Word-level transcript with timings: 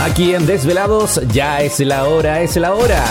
Aquí 0.00 0.34
en 0.34 0.46
Desvelados 0.46 1.20
ya 1.28 1.60
es 1.60 1.80
la 1.80 2.04
hora, 2.04 2.40
es 2.40 2.56
la 2.56 2.72
hora 2.72 3.04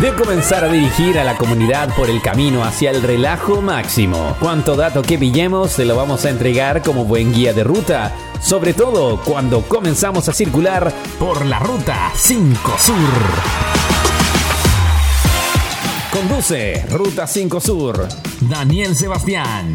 de 0.00 0.14
comenzar 0.14 0.64
a 0.64 0.68
dirigir 0.68 1.18
a 1.18 1.24
la 1.24 1.36
comunidad 1.36 1.94
por 1.94 2.08
el 2.08 2.22
camino 2.22 2.64
hacia 2.64 2.90
el 2.90 3.02
relajo 3.02 3.60
máximo. 3.60 4.34
Cuanto 4.40 4.76
dato 4.76 5.02
que 5.02 5.18
pillemos 5.18 5.72
se 5.72 5.84
lo 5.84 5.94
vamos 5.94 6.24
a 6.24 6.30
entregar 6.30 6.82
como 6.82 7.04
buen 7.04 7.34
guía 7.34 7.52
de 7.52 7.64
ruta, 7.64 8.14
sobre 8.40 8.72
todo 8.72 9.20
cuando 9.22 9.60
comenzamos 9.62 10.28
a 10.30 10.32
circular 10.32 10.90
por 11.18 11.44
la 11.44 11.58
ruta 11.58 12.12
5 12.14 12.78
Sur. 12.78 12.96
Conduce 16.12 16.86
Ruta 16.88 17.26
5 17.26 17.60
Sur, 17.60 18.08
Daniel 18.40 18.96
Sebastián. 18.96 19.74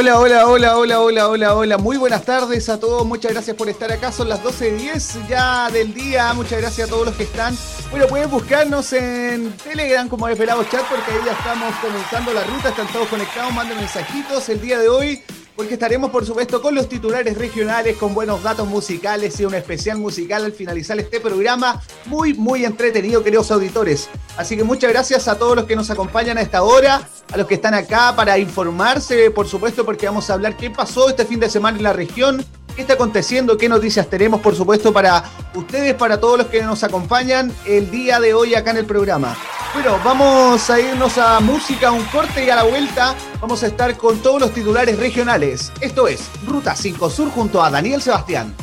Hola, 0.00 0.18
hola, 0.18 0.46
hola, 0.46 0.78
hola, 0.78 1.00
hola, 1.00 1.28
hola, 1.28 1.54
hola. 1.54 1.76
Muy 1.76 1.98
buenas 1.98 2.24
tardes 2.24 2.70
a 2.70 2.80
todos. 2.80 3.04
Muchas 3.04 3.32
gracias 3.32 3.54
por 3.54 3.68
estar 3.68 3.92
acá. 3.92 4.10
Son 4.10 4.30
las 4.30 4.42
12.10 4.42 5.28
ya 5.28 5.70
del 5.70 5.92
día. 5.92 6.32
Muchas 6.32 6.58
gracias 6.58 6.88
a 6.88 6.90
todos 6.90 7.04
los 7.04 7.14
que 7.16 7.24
están. 7.24 7.54
Bueno, 7.90 8.06
pueden 8.06 8.30
buscarnos 8.30 8.94
en 8.94 9.52
Telegram 9.58 10.08
como 10.08 10.26
Desvelados 10.26 10.70
Chat 10.70 10.86
porque 10.88 11.12
ahí 11.12 11.18
ya 11.26 11.32
estamos 11.32 11.74
comenzando 11.82 12.32
la 12.32 12.44
ruta. 12.44 12.70
Están 12.70 12.86
todos 12.86 13.08
conectados. 13.08 13.52
Manden 13.52 13.76
mensajitos 13.76 14.48
el 14.48 14.62
día 14.62 14.78
de 14.78 14.88
hoy 14.88 15.22
porque 15.60 15.74
estaremos 15.74 16.08
por 16.08 16.24
supuesto 16.24 16.62
con 16.62 16.74
los 16.74 16.88
titulares 16.88 17.36
regionales, 17.36 17.98
con 17.98 18.14
buenos 18.14 18.42
datos 18.42 18.66
musicales 18.66 19.38
y 19.40 19.44
un 19.44 19.54
especial 19.54 19.98
musical 19.98 20.46
al 20.46 20.52
finalizar 20.52 20.98
este 20.98 21.20
programa. 21.20 21.82
Muy, 22.06 22.32
muy 22.32 22.64
entretenido, 22.64 23.22
queridos 23.22 23.50
auditores. 23.50 24.08
Así 24.38 24.56
que 24.56 24.64
muchas 24.64 24.90
gracias 24.90 25.28
a 25.28 25.36
todos 25.36 25.54
los 25.56 25.66
que 25.66 25.76
nos 25.76 25.90
acompañan 25.90 26.38
a 26.38 26.40
esta 26.40 26.62
hora, 26.62 27.06
a 27.30 27.36
los 27.36 27.46
que 27.46 27.56
están 27.56 27.74
acá 27.74 28.16
para 28.16 28.38
informarse, 28.38 29.30
por 29.30 29.46
supuesto, 29.46 29.84
porque 29.84 30.06
vamos 30.06 30.30
a 30.30 30.32
hablar 30.32 30.56
qué 30.56 30.70
pasó 30.70 31.10
este 31.10 31.26
fin 31.26 31.38
de 31.38 31.50
semana 31.50 31.76
en 31.76 31.84
la 31.84 31.92
región, 31.92 32.42
qué 32.74 32.82
está 32.82 32.94
aconteciendo, 32.94 33.56
qué 33.56 33.68
noticias 33.68 34.08
tenemos, 34.08 34.40
por 34.40 34.54
supuesto, 34.54 34.92
para 34.92 35.24
ustedes, 35.54 35.94
para 35.94 36.20
todos 36.20 36.38
los 36.38 36.46
que 36.48 36.62
nos 36.62 36.82
acompañan 36.84 37.52
el 37.66 37.90
día 37.90 38.20
de 38.20 38.34
hoy 38.34 38.54
acá 38.54 38.70
en 38.70 38.78
el 38.78 38.86
programa. 38.86 39.36
Bueno, 39.72 39.98
vamos 40.04 40.68
a 40.68 40.80
irnos 40.80 41.16
a 41.18 41.38
música, 41.40 41.92
un 41.92 42.02
corte 42.04 42.44
y 42.44 42.50
a 42.50 42.56
la 42.56 42.64
vuelta 42.64 43.14
vamos 43.40 43.62
a 43.62 43.68
estar 43.68 43.96
con 43.96 44.18
todos 44.18 44.40
los 44.40 44.52
titulares 44.52 44.98
regionales. 44.98 45.72
Esto 45.80 46.08
es 46.08 46.28
Ruta 46.46 46.74
5 46.74 47.08
Sur 47.08 47.30
junto 47.30 47.62
a 47.62 47.70
Daniel 47.70 48.02
Sebastián. 48.02 48.54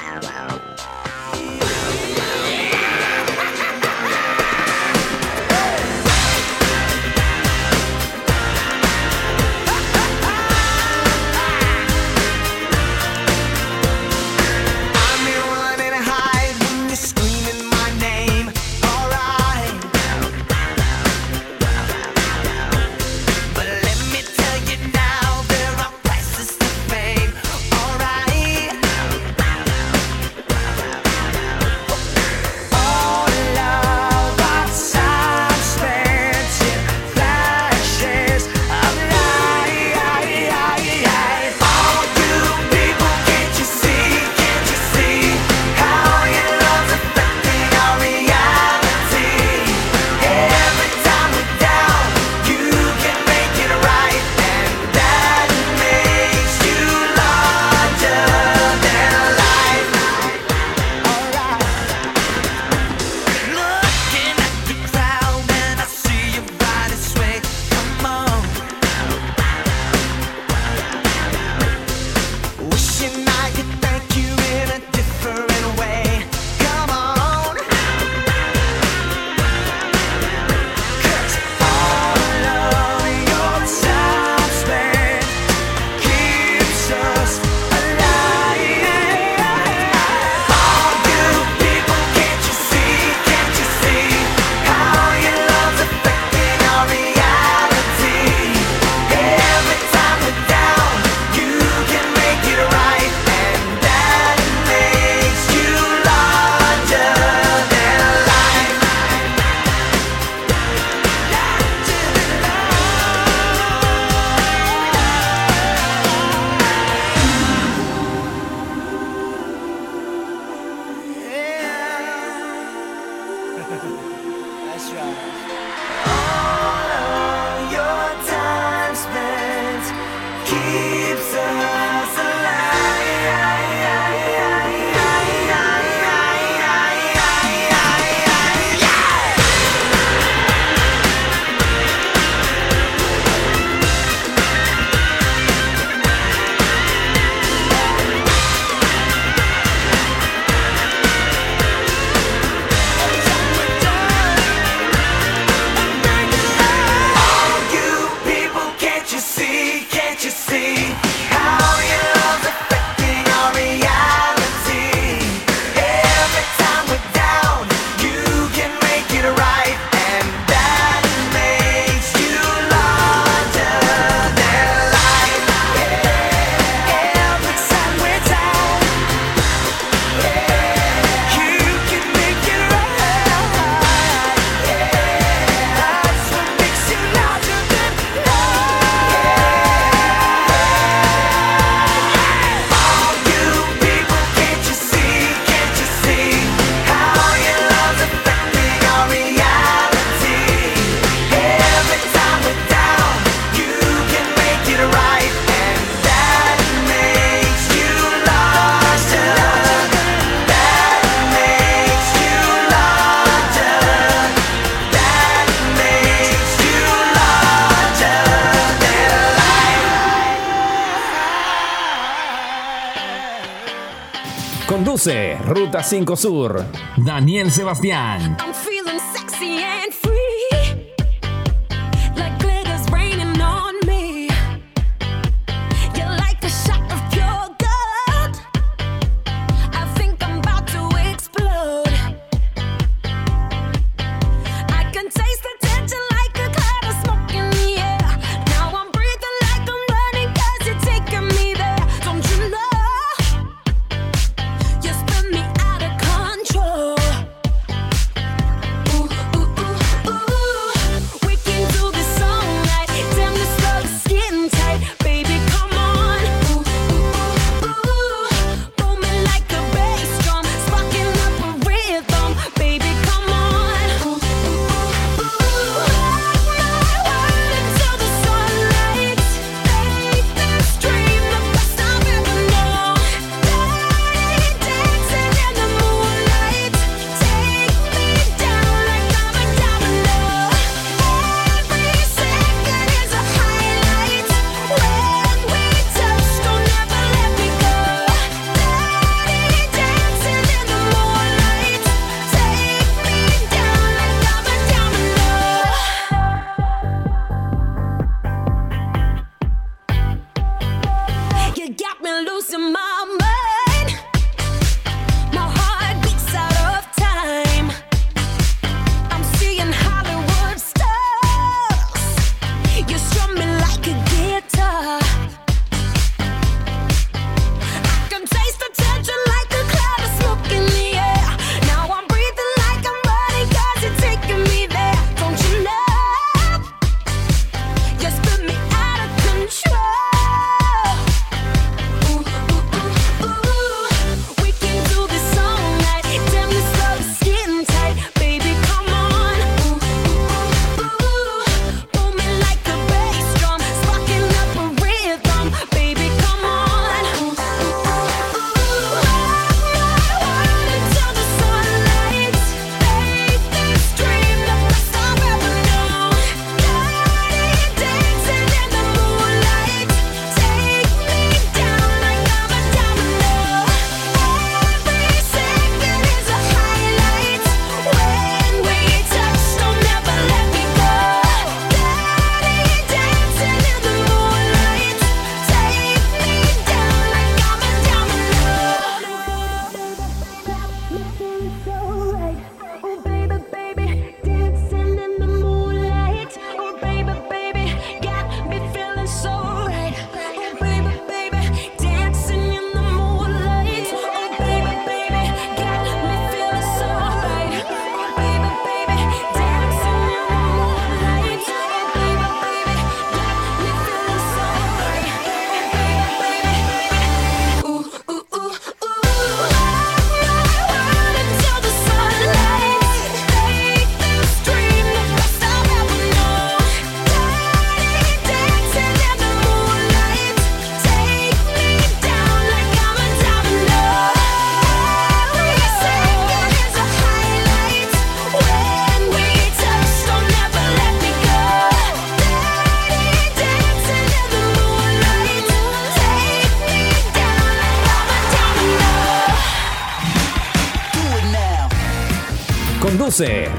5 225.89 226.15
Sur. 226.15 226.63
Daniel 226.97 227.49
Sebastián. 227.49 228.37
I'm 228.39 230.08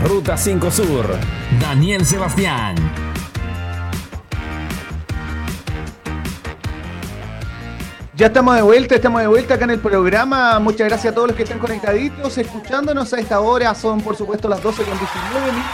Ruta 0.02 0.38
5 0.38 0.70
Sur, 0.70 1.06
Daniel 1.60 2.06
Sebastián. 2.06 2.76
Ya 8.14 8.28
estamos 8.28 8.56
de 8.56 8.62
vuelta, 8.62 8.94
estamos 8.94 9.20
de 9.20 9.26
vuelta 9.26 9.54
acá 9.54 9.64
en 9.64 9.72
el 9.72 9.80
programa. 9.80 10.58
Muchas 10.60 10.88
gracias 10.88 11.12
a 11.12 11.14
todos 11.14 11.28
los 11.28 11.36
que 11.36 11.42
están 11.42 11.58
conectaditos, 11.58 12.38
escuchándonos 12.38 13.12
a 13.12 13.20
esta 13.20 13.40
hora. 13.40 13.74
Son, 13.74 14.00
por 14.00 14.16
supuesto, 14.16 14.48
las 14.48 14.62
12 14.62 14.82
con 14.82 14.98
19 14.98 15.52
minutos. 15.52 15.70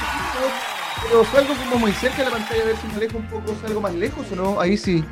Pero 1.04 1.24
salgo 1.26 1.54
como 1.54 1.78
muy 1.78 1.92
cerca 1.92 2.18
de 2.18 2.24
la 2.24 2.30
pantalla, 2.30 2.62
a 2.62 2.66
ver 2.66 2.76
si 2.76 2.88
me 2.88 2.94
alejo 2.94 3.18
un 3.18 3.28
poco, 3.28 3.54
salgo 3.62 3.80
más 3.80 3.94
lejos 3.94 4.26
o 4.32 4.34
no. 4.34 4.60
Ahí 4.60 4.76
sí 4.76 5.04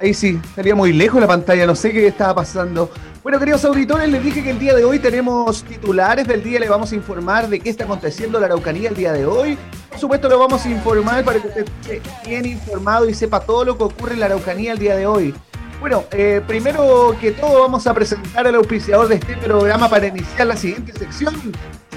ahí 0.00 0.14
sí, 0.14 0.40
estaría 0.42 0.74
muy 0.74 0.92
lejos 0.92 1.20
la 1.20 1.26
pantalla, 1.26 1.66
no 1.66 1.74
sé 1.74 1.92
qué 1.92 2.06
estaba 2.06 2.36
pasando. 2.36 2.90
Bueno, 3.22 3.38
queridos 3.38 3.64
auditores, 3.64 4.08
les 4.08 4.24
dije 4.24 4.42
que 4.42 4.50
el 4.50 4.58
día 4.58 4.74
de 4.74 4.84
hoy 4.84 4.98
tenemos 4.98 5.62
titulares 5.62 6.26
del 6.26 6.42
día, 6.42 6.58
les 6.58 6.70
vamos 6.70 6.90
a 6.92 6.94
informar 6.94 7.48
de 7.48 7.60
qué 7.60 7.68
está 7.68 7.84
aconteciendo 7.84 8.38
en 8.38 8.42
la 8.42 8.46
Araucanía 8.46 8.88
el 8.88 8.96
día 8.96 9.12
de 9.12 9.26
hoy. 9.26 9.58
Por 9.90 9.98
supuesto, 9.98 10.28
lo 10.28 10.38
vamos 10.38 10.64
a 10.64 10.70
informar 10.70 11.22
para 11.24 11.40
que 11.40 11.48
usted 11.48 11.66
esté 11.66 12.02
bien 12.26 12.46
informado 12.46 13.08
y 13.08 13.14
sepa 13.14 13.40
todo 13.40 13.64
lo 13.64 13.76
que 13.76 13.84
ocurre 13.84 14.14
en 14.14 14.20
la 14.20 14.26
Araucanía 14.26 14.72
el 14.72 14.78
día 14.78 14.96
de 14.96 15.06
hoy. 15.06 15.34
Bueno, 15.80 16.04
eh, 16.12 16.40
primero 16.46 17.14
que 17.20 17.32
todo 17.32 17.60
vamos 17.60 17.86
a 17.86 17.94
presentar 17.94 18.46
al 18.46 18.54
auspiciador 18.54 19.08
de 19.08 19.16
este 19.16 19.36
programa 19.36 19.88
para 19.88 20.06
iniciar 20.06 20.46
la 20.46 20.56
siguiente 20.56 20.92
sección. 20.92 21.34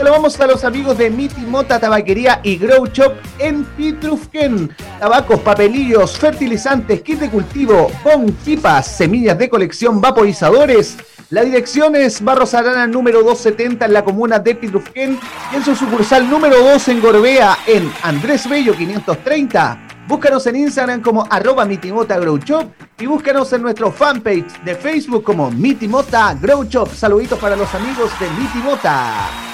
Vamos 0.01 0.39
a 0.39 0.47
los 0.47 0.63
amigos 0.63 0.97
de 0.97 1.09
Miti 1.09 1.41
Mota 1.41 1.79
Tabaquería 1.79 2.39
y 2.43 2.57
Grow 2.57 2.85
Shop 2.87 3.13
en 3.39 3.63
Pitrufken. 3.63 4.75
Tabacos, 4.99 5.39
papelillos, 5.41 6.17
fertilizantes, 6.17 7.01
kit 7.01 7.19
de 7.19 7.29
cultivo, 7.29 7.91
con 8.03 8.31
pipas, 8.31 8.87
semillas 8.87 9.37
de 9.37 9.49
colección, 9.49 9.99
vaporizadores. 9.99 10.97
La 11.29 11.43
dirección 11.43 11.95
es 11.95 12.23
Barros 12.23 12.53
Arana 12.53 12.87
número 12.87 13.23
270 13.23 13.85
en 13.85 13.93
la 13.93 14.03
comuna 14.03 14.39
de 14.39 14.55
Pitrufken 14.55 15.19
y 15.51 15.55
en 15.55 15.65
su 15.65 15.75
sucursal 15.75 16.29
número 16.29 16.61
2 16.61 16.87
en 16.89 17.01
Gorbea 17.01 17.57
en 17.67 17.91
Andrés 18.03 18.47
Bello 18.47 18.75
530. 18.75 19.87
Búscanos 20.07 20.45
en 20.47 20.57
Instagram 20.57 21.01
como 21.01 21.25
arroba 21.29 21.65
mitimota 21.65 22.19
grow 22.19 22.37
shop 22.37 22.69
y 22.99 23.05
búscanos 23.05 23.51
en 23.53 23.61
nuestro 23.61 23.91
fanpage 23.91 24.63
de 24.63 24.75
Facebook 24.75 25.23
como 25.23 25.49
Mitimota 25.49 26.33
Grow 26.39 26.63
Shop. 26.65 26.89
Saluditos 26.93 27.39
para 27.39 27.55
los 27.55 27.73
amigos 27.73 28.11
de 28.19 28.29
Mitimota. 28.31 29.52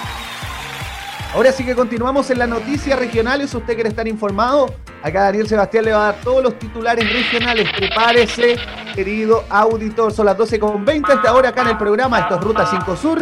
Ahora 1.32 1.52
sí 1.52 1.64
que 1.64 1.76
continuamos 1.76 2.32
en 2.32 2.40
las 2.40 2.50
noticias 2.50 2.98
regionales. 2.98 3.54
¿Usted 3.54 3.76
quiere 3.76 3.90
estar 3.90 4.08
informado? 4.08 4.74
Acá 5.04 5.26
Daniel 5.26 5.48
Sebastián 5.48 5.86
le 5.86 5.94
va 5.94 6.10
a 6.10 6.12
dar 6.12 6.22
todos 6.22 6.44
los 6.44 6.58
titulares 6.58 7.06
regionales. 7.14 7.70
Prepárese, 7.78 8.58
querido 8.96 9.44
auditor. 9.48 10.12
Son 10.12 10.26
las 10.26 10.36
12.20 10.36 11.18
esta 11.18 11.34
hora 11.34 11.50
acá 11.50 11.62
en 11.62 11.68
el 11.68 11.78
programa. 11.78 12.20
Esto 12.20 12.36
es 12.36 12.42
Ruta 12.42 12.66
5 12.66 12.98
Sur. 12.98 13.22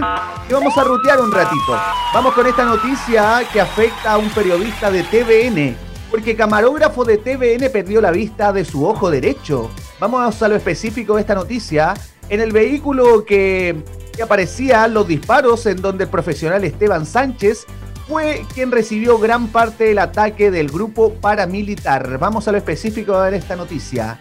Y 0.49 0.53
vamos 0.53 0.77
a 0.77 0.83
rutear 0.85 1.19
un 1.19 1.29
ratito. 1.29 1.77
Vamos 2.13 2.33
con 2.33 2.47
esta 2.47 2.63
noticia 2.63 3.41
que 3.51 3.59
afecta 3.59 4.13
a 4.13 4.17
un 4.17 4.29
periodista 4.29 4.89
de 4.89 5.03
TVN. 5.03 5.75
Porque 6.09 6.33
camarógrafo 6.33 7.03
de 7.03 7.17
TVN 7.17 7.69
perdió 7.69 7.99
la 7.99 8.11
vista 8.11 8.53
de 8.53 8.63
su 8.63 8.87
ojo 8.87 9.11
derecho. 9.11 9.69
Vamos 9.99 10.41
a 10.41 10.47
lo 10.47 10.55
específico 10.55 11.15
de 11.15 11.21
esta 11.21 11.35
noticia. 11.35 11.93
En 12.29 12.39
el 12.39 12.53
vehículo 12.53 13.25
que, 13.25 13.83
que 14.15 14.87
los 14.89 15.07
disparos 15.07 15.65
en 15.65 15.81
donde 15.81 16.05
el 16.05 16.09
profesional 16.09 16.63
Esteban 16.63 17.05
Sánchez 17.05 17.65
fue 18.07 18.45
quien 18.53 18.71
recibió 18.71 19.19
gran 19.19 19.47
parte 19.47 19.85
del 19.85 19.99
ataque 19.99 20.49
del 20.49 20.69
grupo 20.69 21.13
paramilitar. 21.15 22.17
Vamos 22.17 22.47
a 22.47 22.51
lo 22.53 22.57
específico 22.57 23.19
de 23.21 23.37
esta 23.37 23.55
noticia. 23.57 24.19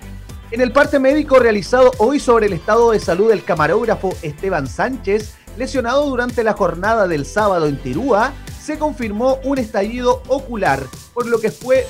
En 0.51 0.61
el 0.61 0.73
parte 0.73 0.99
médico 0.99 1.39
realizado 1.39 1.93
hoy 1.99 2.19
sobre 2.19 2.47
el 2.47 2.53
estado 2.53 2.91
de 2.91 3.01
salud 3.01 3.29
del 3.29 3.45
camarógrafo 3.45 4.13
Esteban 4.23 4.67
Sánchez, 4.67 5.35
lesionado 5.57 6.07
durante 6.07 6.43
la 6.43 6.55
jornada 6.55 7.07
del 7.07 7.25
sábado 7.25 7.67
en 7.67 7.77
Tirúa, 7.79 8.33
se 8.61 8.79
confirmó 8.79 9.39
un 9.45 9.59
estallido 9.59 10.23
ocular, 10.27 10.83
por 11.15 11.27
lo 11.27 11.41
que 11.41 11.53
fue 11.53 11.87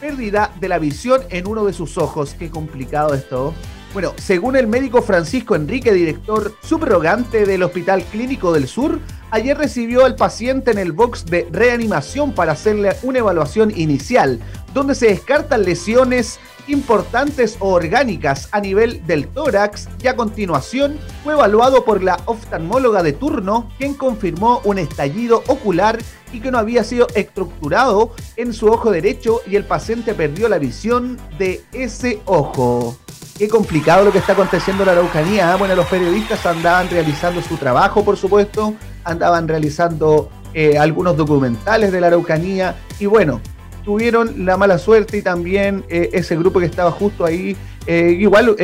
pérdida 0.00 0.52
de 0.60 0.68
la 0.68 0.78
visión 0.78 1.22
en 1.30 1.46
uno 1.46 1.64
de 1.64 1.72
sus 1.72 1.98
ojos. 1.98 2.34
Qué 2.36 2.50
complicado 2.50 3.14
esto. 3.14 3.54
Bueno, 3.92 4.12
según 4.16 4.56
el 4.56 4.66
médico 4.66 5.02
Francisco 5.02 5.54
Enrique, 5.54 5.92
director 5.92 6.52
subrogante 6.62 7.46
del 7.46 7.62
Hospital 7.62 8.04
Clínico 8.04 8.52
del 8.52 8.68
Sur, 8.68 9.00
ayer 9.30 9.56
recibió 9.56 10.04
al 10.04 10.16
paciente 10.16 10.70
en 10.70 10.78
el 10.78 10.92
box 10.92 11.26
de 11.26 11.46
reanimación 11.50 12.32
para 12.32 12.52
hacerle 12.52 12.96
una 13.02 13.18
evaluación 13.18 13.72
inicial, 13.76 14.40
donde 14.74 14.94
se 14.94 15.06
descartan 15.06 15.64
lesiones 15.64 16.38
importantes 16.68 17.56
o 17.60 17.72
orgánicas 17.72 18.48
a 18.52 18.60
nivel 18.60 19.04
del 19.06 19.28
tórax 19.28 19.88
y 20.02 20.06
a 20.06 20.16
continuación 20.16 20.98
fue 21.24 21.32
evaluado 21.32 21.84
por 21.84 22.02
la 22.02 22.20
oftalmóloga 22.26 23.02
de 23.02 23.12
turno, 23.12 23.70
quien 23.78 23.94
confirmó 23.94 24.60
un 24.64 24.78
estallido 24.78 25.42
ocular 25.46 25.98
y 26.32 26.40
que 26.40 26.50
no 26.50 26.58
había 26.58 26.84
sido 26.84 27.06
estructurado 27.14 28.12
en 28.36 28.52
su 28.52 28.66
ojo 28.66 28.90
derecho 28.90 29.40
y 29.46 29.56
el 29.56 29.64
paciente 29.64 30.14
perdió 30.14 30.48
la 30.48 30.58
visión 30.58 31.18
de 31.38 31.64
ese 31.72 32.20
ojo. 32.26 32.96
Qué 33.38 33.48
complicado 33.48 34.04
lo 34.04 34.12
que 34.12 34.18
está 34.18 34.32
aconteciendo 34.32 34.82
en 34.82 34.88
la 34.88 34.92
Araucanía. 34.94 35.52
¿eh? 35.52 35.56
Bueno, 35.56 35.76
los 35.76 35.86
periodistas 35.86 36.44
andaban 36.44 36.90
realizando 36.90 37.40
su 37.40 37.56
trabajo, 37.56 38.04
por 38.04 38.16
supuesto, 38.16 38.74
andaban 39.08 39.48
realizando 39.48 40.28
eh, 40.54 40.78
algunos 40.78 41.16
documentales 41.16 41.92
de 41.92 42.00
la 42.00 42.08
Araucanía 42.08 42.76
y 42.98 43.06
bueno, 43.06 43.40
tuvieron 43.84 44.44
la 44.44 44.56
mala 44.56 44.78
suerte 44.78 45.16
y 45.16 45.22
también 45.22 45.84
eh, 45.88 46.10
ese 46.12 46.36
grupo 46.36 46.60
que 46.60 46.66
estaba 46.66 46.90
justo 46.90 47.24
ahí, 47.24 47.56
eh, 47.86 48.16
igual 48.18 48.56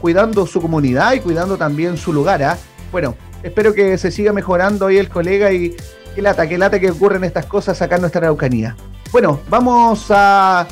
cuidando 0.00 0.46
su 0.46 0.60
comunidad 0.60 1.14
y 1.14 1.20
cuidando 1.20 1.56
también 1.56 1.96
su 1.96 2.12
lugar. 2.12 2.42
¿ah? 2.42 2.58
Bueno, 2.92 3.14
espero 3.42 3.72
que 3.72 3.96
se 3.96 4.10
siga 4.10 4.32
mejorando 4.32 4.86
ahí 4.86 4.98
el 4.98 5.08
colega 5.08 5.50
y 5.52 5.74
que 6.14 6.22
lata, 6.22 6.48
que 6.48 6.58
lata 6.58 6.78
que 6.78 6.90
ocurren 6.90 7.24
estas 7.24 7.46
cosas 7.46 7.80
acá 7.80 7.96
en 7.96 8.02
nuestra 8.02 8.20
Araucanía. 8.20 8.76
Bueno, 9.12 9.40
vamos 9.48 10.06
a 10.10 10.66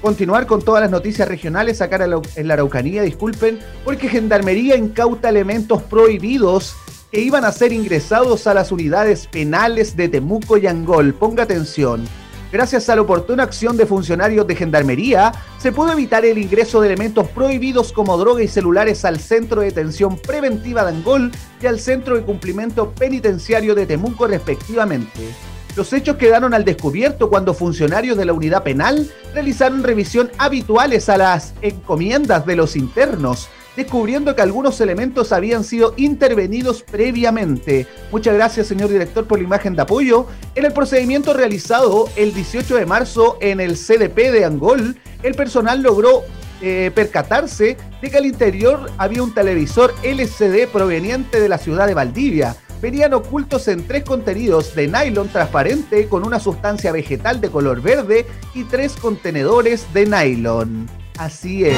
continuar 0.00 0.46
con 0.46 0.62
todas 0.62 0.82
las 0.82 0.90
noticias 0.90 1.26
regionales 1.26 1.80
acá 1.80 2.04
en 2.36 2.48
la 2.48 2.54
Araucanía, 2.54 3.02
disculpen, 3.02 3.58
porque 3.84 4.08
Gendarmería 4.08 4.76
incauta 4.76 5.28
elementos 5.28 5.82
prohibidos 5.82 6.76
que 7.10 7.20
iban 7.20 7.44
a 7.44 7.52
ser 7.52 7.72
ingresados 7.72 8.46
a 8.46 8.54
las 8.54 8.70
unidades 8.72 9.26
penales 9.26 9.96
de 9.96 10.08
Temuco 10.08 10.58
y 10.58 10.66
Angol. 10.66 11.14
Ponga 11.14 11.44
atención. 11.44 12.04
Gracias 12.50 12.88
a 12.88 12.96
la 12.96 13.02
oportuna 13.02 13.42
acción 13.42 13.76
de 13.76 13.84
funcionarios 13.84 14.46
de 14.46 14.56
Gendarmería, 14.56 15.32
se 15.58 15.70
pudo 15.70 15.92
evitar 15.92 16.24
el 16.24 16.38
ingreso 16.38 16.80
de 16.80 16.88
elementos 16.88 17.28
prohibidos 17.28 17.92
como 17.92 18.16
droga 18.16 18.42
y 18.42 18.48
celulares 18.48 19.04
al 19.04 19.20
Centro 19.20 19.60
de 19.60 19.66
Detención 19.66 20.16
Preventiva 20.16 20.82
de 20.84 20.96
Angol 20.96 21.30
y 21.60 21.66
al 21.66 21.78
Centro 21.78 22.16
de 22.16 22.22
Cumplimiento 22.22 22.90
Penitenciario 22.92 23.74
de 23.74 23.84
Temuco 23.84 24.26
respectivamente. 24.26 25.34
Los 25.76 25.92
hechos 25.92 26.16
quedaron 26.16 26.54
al 26.54 26.64
descubierto 26.64 27.28
cuando 27.28 27.52
funcionarios 27.52 28.16
de 28.16 28.24
la 28.24 28.32
unidad 28.32 28.62
penal 28.62 29.08
realizaron 29.34 29.84
revisión 29.84 30.30
habituales 30.38 31.10
a 31.10 31.18
las 31.18 31.54
encomiendas 31.60 32.46
de 32.46 32.56
los 32.56 32.76
internos, 32.76 33.48
descubriendo 33.78 34.34
que 34.34 34.42
algunos 34.42 34.80
elementos 34.80 35.30
habían 35.30 35.62
sido 35.62 35.94
intervenidos 35.96 36.82
previamente. 36.82 37.86
Muchas 38.10 38.34
gracias, 38.34 38.66
señor 38.66 38.88
director, 38.88 39.24
por 39.24 39.38
la 39.38 39.44
imagen 39.44 39.76
de 39.76 39.82
apoyo. 39.82 40.26
En 40.56 40.64
el 40.64 40.72
procedimiento 40.72 41.32
realizado 41.32 42.08
el 42.16 42.34
18 42.34 42.74
de 42.74 42.86
marzo 42.86 43.38
en 43.40 43.60
el 43.60 43.76
CDP 43.76 44.32
de 44.32 44.44
Angol, 44.44 44.96
el 45.22 45.34
personal 45.36 45.80
logró 45.80 46.24
eh, 46.60 46.90
percatarse 46.92 47.76
de 48.02 48.10
que 48.10 48.16
al 48.16 48.26
interior 48.26 48.90
había 48.98 49.22
un 49.22 49.32
televisor 49.32 49.94
LCD 50.02 50.66
proveniente 50.66 51.40
de 51.40 51.48
la 51.48 51.58
ciudad 51.58 51.86
de 51.86 51.94
Valdivia. 51.94 52.56
Venían 52.82 53.14
ocultos 53.14 53.68
en 53.68 53.86
tres 53.86 54.02
contenidos 54.02 54.74
de 54.74 54.88
nylon 54.88 55.28
transparente 55.28 56.08
con 56.08 56.26
una 56.26 56.40
sustancia 56.40 56.90
vegetal 56.90 57.40
de 57.40 57.48
color 57.48 57.80
verde 57.80 58.26
y 58.54 58.64
tres 58.64 58.96
contenedores 58.96 59.86
de 59.94 60.06
nylon. 60.06 61.07
Así 61.18 61.64
es. 61.64 61.76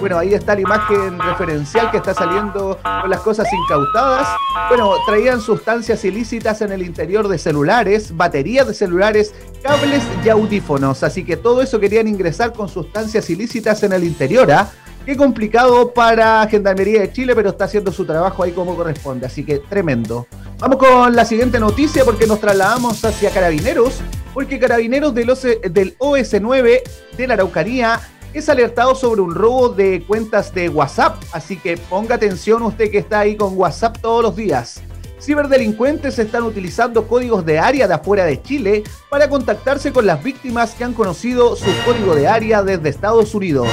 Bueno, 0.00 0.16
ahí 0.16 0.32
está 0.32 0.54
la 0.54 0.62
imagen 0.62 1.18
referencial 1.18 1.90
que 1.90 1.98
está 1.98 2.14
saliendo 2.14 2.78
con 2.82 3.10
las 3.10 3.20
cosas 3.20 3.46
incautadas. 3.52 4.26
Bueno, 4.70 4.94
traían 5.06 5.42
sustancias 5.42 6.02
ilícitas 6.06 6.62
en 6.62 6.72
el 6.72 6.80
interior 6.80 7.28
de 7.28 7.36
celulares, 7.36 8.16
baterías 8.16 8.66
de 8.66 8.72
celulares, 8.72 9.34
cables 9.62 10.02
y 10.24 10.30
audífonos. 10.30 11.02
Así 11.02 11.24
que 11.24 11.36
todo 11.36 11.60
eso 11.60 11.78
querían 11.78 12.08
ingresar 12.08 12.54
con 12.54 12.70
sustancias 12.70 13.28
ilícitas 13.28 13.82
en 13.82 13.92
el 13.92 14.02
interior. 14.02 14.50
¿ah? 14.50 14.70
Qué 15.04 15.14
complicado 15.14 15.92
para 15.92 16.46
Gendarmería 16.48 17.02
de 17.02 17.12
Chile, 17.12 17.34
pero 17.34 17.50
está 17.50 17.66
haciendo 17.66 17.92
su 17.92 18.06
trabajo 18.06 18.42
ahí 18.42 18.52
como 18.52 18.74
corresponde. 18.74 19.26
Así 19.26 19.44
que 19.44 19.58
tremendo. 19.58 20.26
Vamos 20.58 20.78
con 20.78 21.14
la 21.14 21.26
siguiente 21.26 21.60
noticia 21.60 22.06
porque 22.06 22.26
nos 22.26 22.40
trasladamos 22.40 23.04
hacia 23.04 23.30
Carabineros. 23.30 24.00
Porque 24.32 24.58
Carabineros 24.58 25.14
del, 25.14 25.26
del 25.70 25.98
OS9 25.98 26.82
de 27.18 27.26
la 27.26 27.34
Araucanía 27.34 28.00
es 28.32 28.48
alertado 28.48 28.94
sobre 28.94 29.20
un 29.20 29.34
robo 29.34 29.70
de 29.70 30.04
cuentas 30.06 30.54
de 30.54 30.68
WhatsApp. 30.68 31.22
Así 31.32 31.56
que 31.56 31.76
ponga 31.76 32.14
atención 32.14 32.62
usted 32.62 32.90
que 32.90 32.98
está 32.98 33.20
ahí 33.20 33.36
con 33.36 33.56
WhatsApp 33.56 33.98
todos 34.00 34.22
los 34.22 34.36
días. 34.36 34.82
Ciberdelincuentes 35.20 36.18
están 36.18 36.44
utilizando 36.44 37.06
códigos 37.06 37.44
de 37.44 37.58
área 37.58 37.86
de 37.86 37.94
afuera 37.94 38.24
de 38.24 38.40
Chile 38.40 38.84
para 39.10 39.28
contactarse 39.28 39.92
con 39.92 40.06
las 40.06 40.22
víctimas 40.22 40.74
que 40.74 40.84
han 40.84 40.94
conocido 40.94 41.56
su 41.56 41.70
código 41.84 42.14
de 42.14 42.26
área 42.26 42.62
desde 42.62 42.88
Estados 42.88 43.34
Unidos. 43.34 43.68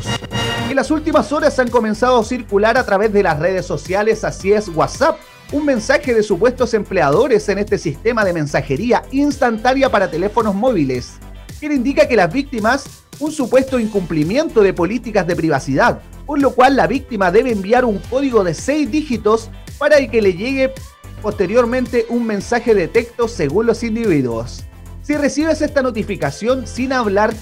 En 0.69 0.75
las 0.75 0.91
últimas 0.91 1.31
horas 1.31 1.57
han 1.59 1.69
comenzado 1.69 2.19
a 2.19 2.23
circular 2.25 2.77
a 2.77 2.85
través 2.85 3.13
de 3.13 3.23
las 3.23 3.39
redes 3.39 3.65
sociales, 3.65 4.25
así 4.25 4.51
es 4.51 4.67
WhatsApp, 4.67 5.17
un 5.53 5.63
mensaje 5.63 6.13
de 6.13 6.21
supuestos 6.21 6.73
empleadores 6.73 7.47
en 7.47 7.59
este 7.59 7.77
sistema 7.77 8.25
de 8.25 8.33
mensajería 8.33 9.03
instantánea 9.11 9.89
para 9.89 10.11
teléfonos 10.11 10.53
móviles, 10.53 11.13
que 11.61 11.67
indica 11.67 12.09
que 12.09 12.17
las 12.17 12.33
víctimas 12.33 13.06
un 13.19 13.31
supuesto 13.31 13.79
incumplimiento 13.79 14.61
de 14.61 14.73
políticas 14.73 15.25
de 15.27 15.35
privacidad, 15.35 16.01
por 16.25 16.39
lo 16.39 16.51
cual 16.51 16.75
la 16.75 16.87
víctima 16.87 17.31
debe 17.31 17.51
enviar 17.51 17.85
un 17.85 17.97
código 17.97 18.43
de 18.43 18.53
6 18.53 18.91
dígitos 18.91 19.49
para 19.77 20.05
que 20.07 20.21
le 20.21 20.33
llegue 20.33 20.73
posteriormente 21.21 22.05
un 22.09 22.25
mensaje 22.25 22.75
de 22.75 22.87
texto 22.87 23.27
según 23.27 23.65
los 23.65 23.83
individuos. 23.83 24.65
Si 25.01 25.15
recibes 25.15 25.61
esta 25.61 25.81
notificación 25.81 26.67
sin 26.67 26.93
hablar, 26.93 27.33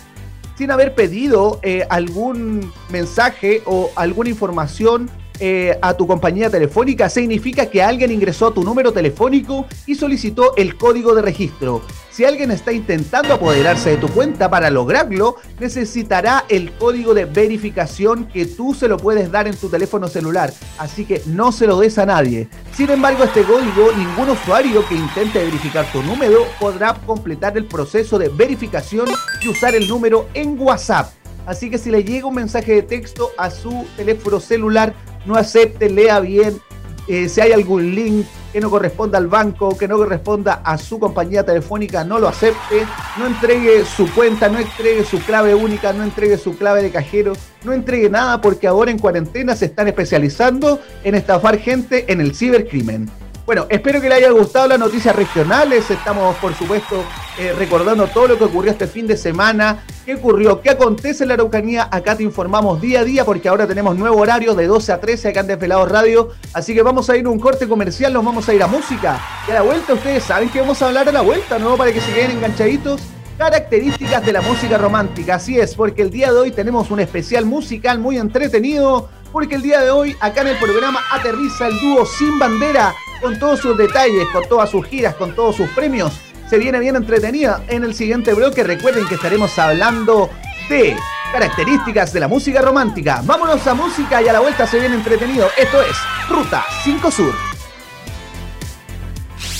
sin 0.57 0.71
haber 0.71 0.95
pedido 0.95 1.59
eh, 1.63 1.85
algún 1.89 2.71
mensaje 2.89 3.61
o 3.65 3.91
alguna 3.95 4.29
información 4.29 5.09
eh, 5.39 5.77
a 5.81 5.93
tu 5.93 6.07
compañía 6.07 6.49
telefónica, 6.49 7.09
significa 7.09 7.65
que 7.65 7.83
alguien 7.83 8.11
ingresó 8.11 8.47
a 8.47 8.53
tu 8.53 8.63
número 8.63 8.91
telefónico 8.91 9.65
y 9.85 9.95
solicitó 9.95 10.55
el 10.55 10.77
código 10.77 11.13
de 11.15 11.21
registro. 11.21 11.81
Si 12.15 12.23
alguien 12.23 12.49
está 12.51 12.71
intentando 12.71 13.33
apoderarse 13.33 13.89
de 13.89 13.97
tu 13.97 14.07
cuenta 14.07 14.49
para 14.49 14.69
lograrlo, 14.69 15.35
necesitará 15.59 16.45
el 16.47 16.71
código 16.71 17.13
de 17.13 17.25
verificación 17.25 18.25
que 18.25 18.45
tú 18.45 18.73
se 18.73 18.87
lo 18.87 18.95
puedes 18.95 19.29
dar 19.29 19.49
en 19.49 19.55
tu 19.57 19.67
teléfono 19.67 20.07
celular. 20.07 20.53
Así 20.77 21.03
que 21.03 21.21
no 21.25 21.51
se 21.51 21.67
lo 21.67 21.77
des 21.77 21.97
a 21.97 22.05
nadie. 22.05 22.47
Sin 22.73 22.89
embargo, 22.89 23.25
este 23.25 23.43
código, 23.43 23.91
ningún 23.97 24.29
usuario 24.29 24.87
que 24.87 24.95
intente 24.95 25.43
verificar 25.43 25.91
tu 25.91 26.01
número 26.03 26.45
podrá 26.57 26.93
completar 26.93 27.57
el 27.57 27.65
proceso 27.65 28.17
de 28.17 28.29
verificación 28.29 29.09
y 29.41 29.49
usar 29.49 29.75
el 29.75 29.85
número 29.87 30.27
en 30.33 30.57
WhatsApp. 30.57 31.24
Así 31.45 31.69
que 31.69 31.77
si 31.77 31.91
le 31.91 32.03
llega 32.03 32.27
un 32.27 32.35
mensaje 32.35 32.73
de 32.73 32.81
texto 32.81 33.31
a 33.37 33.49
su 33.49 33.85
teléfono 33.95 34.39
celular, 34.39 34.93
no 35.25 35.35
acepte, 35.35 35.89
lea 35.89 36.19
bien, 36.19 36.59
Eh, 37.07 37.29
si 37.29 37.39
hay 37.39 37.51
algún 37.51 37.93
link 37.93 38.25
que 38.51 38.59
no 38.59 38.71
corresponda 38.71 39.19
al 39.19 39.27
banco, 39.27 39.77
que 39.77 39.87
no 39.87 39.95
corresponda 39.95 40.61
a 40.63 40.75
su 40.75 40.97
compañía 40.97 41.45
telefónica, 41.45 42.03
no 42.03 42.17
lo 42.17 42.27
acepte, 42.27 42.83
no 43.19 43.27
entregue 43.27 43.85
su 43.85 44.11
cuenta, 44.11 44.49
no 44.49 44.57
entregue 44.57 45.03
su 45.03 45.19
clave 45.19 45.53
única, 45.53 45.93
no 45.93 46.03
entregue 46.03 46.35
su 46.39 46.57
clave 46.57 46.81
de 46.81 46.89
cajero, 46.89 47.33
no 47.63 47.73
entregue 47.73 48.09
nada 48.09 48.41
porque 48.41 48.65
ahora 48.65 48.89
en 48.89 48.97
cuarentena 48.97 49.55
se 49.55 49.65
están 49.65 49.87
especializando 49.87 50.79
en 51.03 51.13
estafar 51.13 51.59
gente 51.59 52.11
en 52.11 52.21
el 52.21 52.33
cibercrimen. 52.33 53.07
Bueno, 53.45 53.67
espero 53.69 54.01
que 54.01 54.09
le 54.09 54.15
haya 54.15 54.31
gustado 54.31 54.67
las 54.67 54.79
noticias 54.79 55.15
regionales. 55.15 55.91
Estamos, 55.91 56.35
por 56.37 56.55
supuesto, 56.55 57.03
eh, 57.37 57.53
recordando 57.55 58.07
todo 58.07 58.29
lo 58.29 58.37
que 58.39 58.45
ocurrió 58.45 58.71
este 58.71 58.87
fin 58.87 59.05
de 59.05 59.15
semana. 59.15 59.83
¿Qué 60.03 60.15
ocurrió? 60.15 60.61
¿Qué 60.61 60.71
acontece 60.71 61.25
en 61.25 61.27
la 61.27 61.35
Araucanía? 61.35 61.87
Acá 61.91 62.17
te 62.17 62.23
informamos 62.23 62.81
día 62.81 63.01
a 63.01 63.03
día 63.03 63.23
porque 63.23 63.47
ahora 63.47 63.67
tenemos 63.67 63.95
nuevo 63.97 64.17
horario 64.17 64.55
de 64.55 64.65
12 64.65 64.91
a 64.93 64.99
13 64.99 65.29
acá 65.29 65.41
en 65.41 65.47
Desvelados 65.47 65.91
Radio. 65.91 66.29
Así 66.53 66.73
que 66.73 66.81
vamos 66.81 67.07
a 67.11 67.17
ir 67.17 67.27
a 67.27 67.29
un 67.29 67.39
corte 67.39 67.67
comercial, 67.67 68.13
nos 68.13 68.25
vamos 68.25 68.49
a 68.49 68.53
ir 68.55 68.63
a 68.63 68.67
música. 68.67 69.21
Y 69.47 69.51
a 69.51 69.53
la 69.53 69.61
vuelta, 69.61 69.93
ustedes 69.93 70.23
saben 70.23 70.49
que 70.49 70.61
vamos 70.61 70.81
a 70.81 70.87
hablar 70.87 71.07
a 71.07 71.11
la 71.11 71.21
vuelta, 71.21 71.59
¿no? 71.59 71.77
Para 71.77 71.93
que 71.93 72.01
se 72.01 72.11
queden 72.13 72.31
enganchaditos. 72.31 72.99
Características 73.37 74.25
de 74.25 74.33
la 74.33 74.41
música 74.41 74.79
romántica. 74.79 75.35
Así 75.35 75.59
es, 75.59 75.75
porque 75.75 76.01
el 76.01 76.09
día 76.09 76.31
de 76.31 76.39
hoy 76.39 76.51
tenemos 76.51 76.89
un 76.89 76.99
especial 76.99 77.45
musical 77.45 77.99
muy 77.99 78.17
entretenido. 78.17 79.07
Porque 79.35 79.55
el 79.55 79.61
día 79.63 79.81
de 79.81 79.91
hoy, 79.91 80.15
acá 80.21 80.43
en 80.43 80.47
el 80.47 80.57
programa, 80.59 81.01
aterriza 81.11 81.67
el 81.67 81.77
dúo 81.81 82.05
Sin 82.05 82.39
Bandera 82.39 82.95
con 83.19 83.37
todos 83.37 83.59
sus 83.59 83.77
detalles, 83.77 84.25
con 84.31 84.47
todas 84.47 84.69
sus 84.69 84.85
giras, 84.85 85.13
con 85.15 85.35
todos 85.35 85.57
sus 85.57 85.69
premios. 85.71 86.13
Se 86.49 86.57
viene 86.57 86.79
bien 86.79 86.95
entretenida. 86.95 87.61
En 87.67 87.83
el 87.83 87.93
siguiente 87.93 88.33
bloque 88.33 88.63
recuerden 88.63 89.05
que 89.09 89.15
estaremos 89.15 89.59
hablando 89.59 90.29
de 90.69 90.95
características 91.33 92.13
de 92.13 92.21
la 92.21 92.29
música 92.29 92.61
romántica. 92.61 93.19
Vámonos 93.25 93.67
a 93.67 93.73
música 93.73 94.21
y 94.21 94.29
a 94.29 94.31
la 94.31 94.39
vuelta 94.39 94.65
se 94.65 94.79
viene 94.79 94.95
entretenido. 94.95 95.49
Esto 95.57 95.81
es 95.81 95.97
Ruta 96.29 96.63
5 96.85 97.11
Sur. 97.11 97.33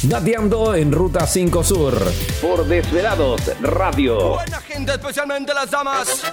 Dateando 0.04 0.74
en 0.74 0.90
Ruta 0.94 1.28
5 1.28 1.64
Sur. 1.66 2.02
Por 2.42 2.66
Desvelados 2.66 3.42
Radio. 3.60 4.36
Buena 4.36 4.62
gente, 4.62 4.94
especialmente 4.94 5.54
las 5.54 5.70
damas. 5.70 6.24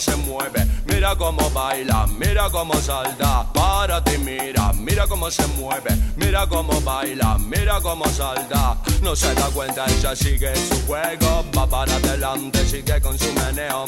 Se 0.00 0.14
mueve, 0.16 0.66
mira 0.86 1.16
cómo 1.16 1.48
baila, 1.50 2.06
mira 2.18 2.50
cómo 2.50 2.74
salta. 2.74 3.46
Párate, 3.52 4.18
mira, 4.18 4.72
mira 4.74 5.06
cómo 5.06 5.30
se 5.30 5.46
mueve, 5.58 5.90
mira 6.16 6.46
cómo 6.46 6.80
baila, 6.82 7.38
mira 7.38 7.80
cómo 7.80 8.04
salta. 8.06 8.76
No 9.02 9.16
se 9.16 9.32
da 9.34 9.46
cuenta, 9.54 9.84
ella 9.86 10.14
sigue 10.14 10.54
su 10.56 10.86
juego, 10.86 11.44
va 11.56 11.66
para 11.66 11.94
adelante, 11.96 12.64
sigue 12.66 13.00
con 13.00 13.18
su 13.18 13.32
meneo. 13.32 13.84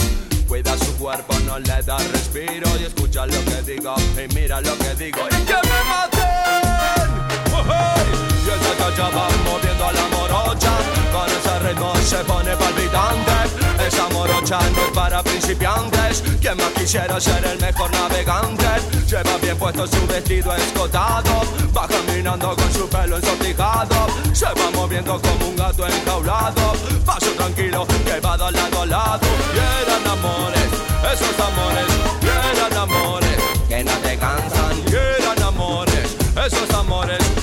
Cuida 0.47 0.77
su 0.79 0.97
cuerpo, 0.97 1.35
no 1.41 1.59
le 1.59 1.83
da 1.83 1.99
respiro 1.99 2.69
y 2.81 2.85
escucha 2.85 3.27
lo 3.27 3.45
que 3.45 3.62
digo 3.73 3.95
y 4.17 4.35
mira 4.35 4.61
lo 4.62 4.79
que 4.79 4.95
digo 4.95 5.21
y 5.27 5.45
que 5.45 5.55
me 5.55 5.85
maten. 5.91 7.09
Oh, 7.53 7.65
hey. 7.67 8.09
Y 8.47 8.49
esa 8.49 8.79
chacha 8.79 9.11
va 9.11 9.29
moviendo 9.45 9.85
a 9.85 9.93
la 9.93 10.09
morocha 10.09 10.73
Con 11.12 11.29
ese 11.29 11.59
ritmo 11.69 11.95
se 11.97 12.17
pone 12.25 12.57
palpitante 12.57 13.67
Esa 13.88 14.07
morocha 14.11 14.59
no 14.59 14.83
es 14.85 14.90
para 14.92 15.23
principiantes. 15.23 16.23
Quien 16.42 16.59
más 16.59 16.71
quisiera 16.73 17.18
ser 17.18 17.42
el 17.47 17.59
mejor 17.59 17.90
navegante. 17.90 18.66
Lleva 19.09 19.38
bien 19.40 19.57
puesto 19.57 19.87
su 19.87 20.07
vestido 20.07 20.55
escotado. 20.55 21.40
Va 21.74 21.88
caminando 21.88 22.55
con 22.55 22.70
su 22.70 22.87
pelo 22.87 23.16
ensortijado 23.16 24.07
Se 24.35 24.44
va 24.44 24.70
moviendo 24.74 25.18
como 25.22 25.48
un 25.48 25.57
gato 25.57 25.87
enjaulado. 25.87 26.74
Paso 27.07 27.31
tranquilo 27.33 27.87
que 28.05 28.20
va 28.20 28.37
de 28.37 28.53
lado 28.53 28.83
a 28.83 28.87
lado. 28.87 29.27
Y 29.55 29.59
eran 29.59 30.07
amores, 30.07 30.68
esos 31.11 31.40
amores. 31.40 31.87
Y 32.20 32.59
eran 32.59 32.77
amores. 32.77 33.38
Que 33.68 33.85
no 33.85 33.92
te 33.92 34.18
cansan. 34.18 34.83
Y 34.87 35.22
eran 35.22 35.42
amores, 35.42 36.14
esos 36.37 36.70
amores 36.74 37.38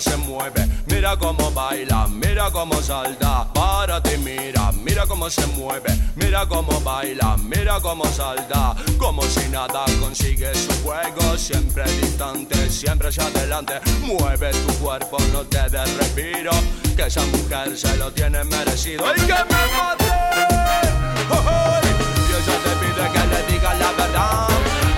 se 0.00 0.16
mueve, 0.16 0.66
mira 0.86 1.16
cómo 1.16 1.50
baila, 1.50 2.06
mira 2.08 2.50
cómo 2.50 2.80
salta. 2.82 3.52
Párate, 3.52 4.16
mira, 4.18 4.70
mira 4.72 5.06
cómo 5.06 5.28
se 5.28 5.46
mueve, 5.48 5.90
mira 6.16 6.46
cómo 6.46 6.80
baila, 6.80 7.36
mira 7.38 7.80
cómo 7.80 8.04
salta. 8.06 8.76
Como 8.98 9.22
si 9.22 9.48
nada 9.48 9.84
consigue 10.00 10.54
su 10.54 10.70
juego, 10.84 11.36
siempre 11.36 11.84
distante, 12.00 12.70
siempre 12.70 13.08
hacia 13.08 13.24
adelante. 13.24 13.80
Mueve 14.02 14.50
tu 14.52 14.72
cuerpo, 14.74 15.16
no 15.32 15.42
te 15.44 15.68
des 15.68 15.96
respiro, 15.96 16.52
que 16.96 17.06
esa 17.06 17.24
mujer 17.26 17.76
se 17.76 17.96
lo 17.96 18.12
tiene 18.12 18.44
merecido. 18.44 19.04
¡Y 19.16 19.20
que 19.20 19.26
me 19.26 19.62
maten! 19.76 20.94
¡Oh, 21.30 21.34
oh! 21.34 21.80
Y 21.82 22.32
ella 22.38 22.56
te 22.64 22.72
pide 22.80 23.04
que 23.12 23.26
le 23.26 23.52
digas 23.52 23.78
la 23.78 23.92
verdad, 23.92 24.48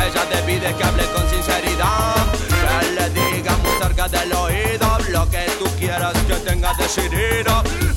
ella 0.07 0.25
te 0.31 0.43
pide 0.43 0.75
que 0.75 0.85
hable 0.85 1.05
con 1.07 1.29
sinceridad. 1.31 2.40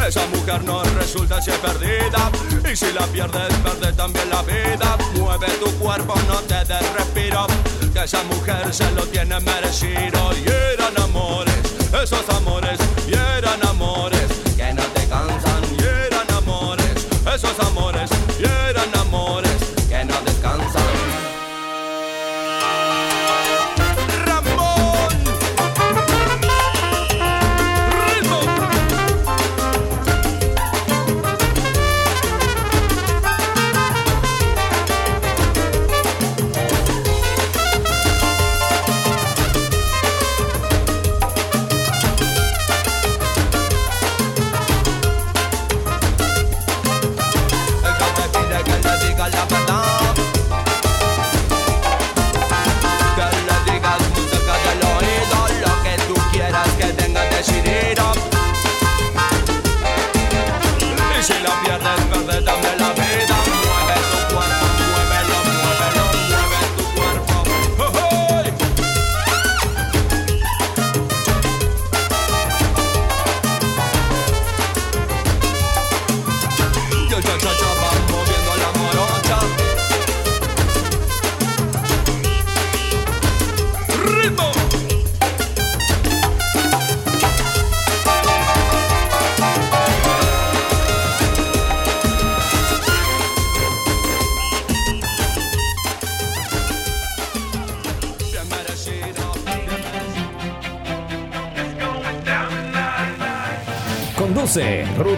Esa 0.08 0.28
mujer 0.28 0.64
no 0.66 0.84
resulta 0.84 1.42
si 1.42 1.50
es 1.50 1.58
perdida. 1.58 2.30
Y 2.72 2.76
si 2.76 2.92
la 2.92 3.08
pierdes, 3.08 3.52
pierde 3.64 3.94
también 3.94 4.30
la 4.30 4.42
vida. 4.44 4.98
Mueve 5.16 5.48
tu 5.64 5.72
cuerpo, 5.80 6.14
no 6.28 6.40
te 6.42 6.64
des 6.66 6.94
respiro. 6.94 7.48
Que 7.94 8.04
esa 8.04 8.22
mujer 8.24 8.74
se 8.74 8.92
lo 8.92 9.04
tiene 9.08 9.40
merecido. 9.40 10.32
Y 10.38 10.48
eran 10.74 11.00
amores, 11.02 11.56
esos 12.04 12.28
amores, 12.30 12.78
y 13.08 13.14
eran 13.14 13.66
amores 13.66 14.28
que 14.58 14.74
no 14.74 14.84
te 14.84 15.08
cansan. 15.08 15.64
Y 15.80 15.84
eran 15.84 16.30
amores, 16.32 17.08
esos 17.34 17.60
amores, 17.60 18.10
y 18.40 18.44
eran 18.44 18.93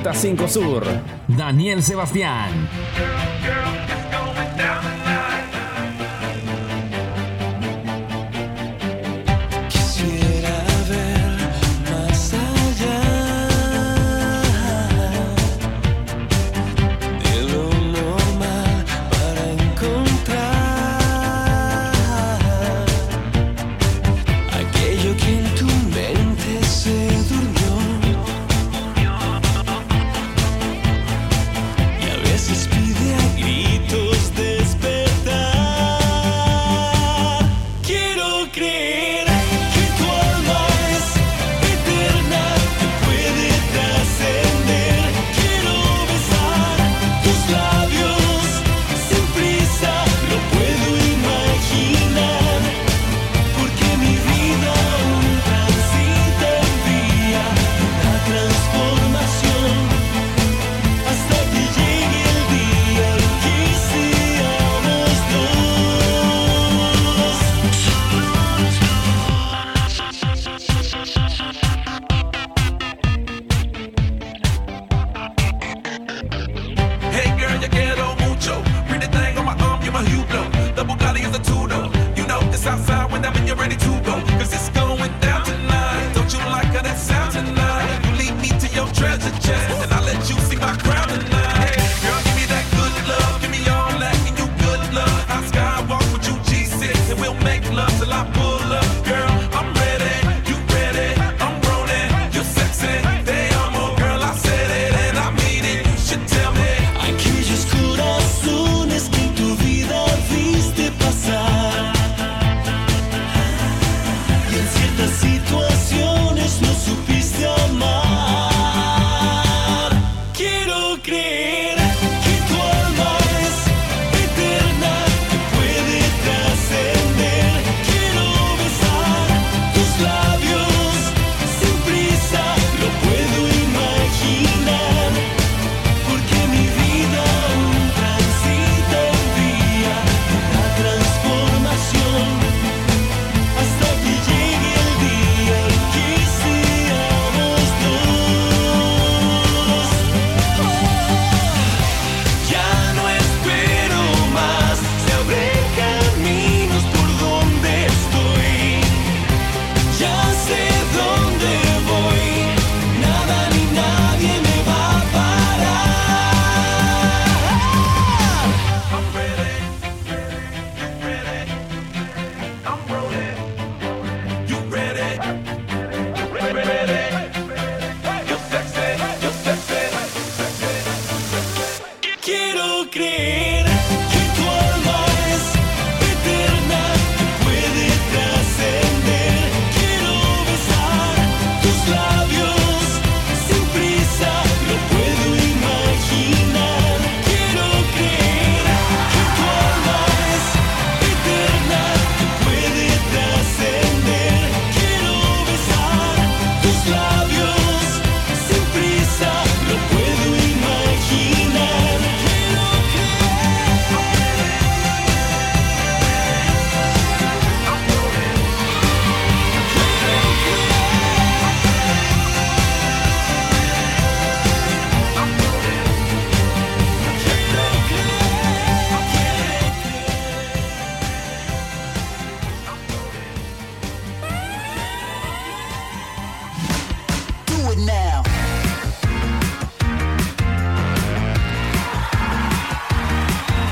Ruta 0.06 0.20
5 0.20 0.48
Sur. 0.48 0.86
Daniel 1.28 1.82
Sebastián. 1.82 3.15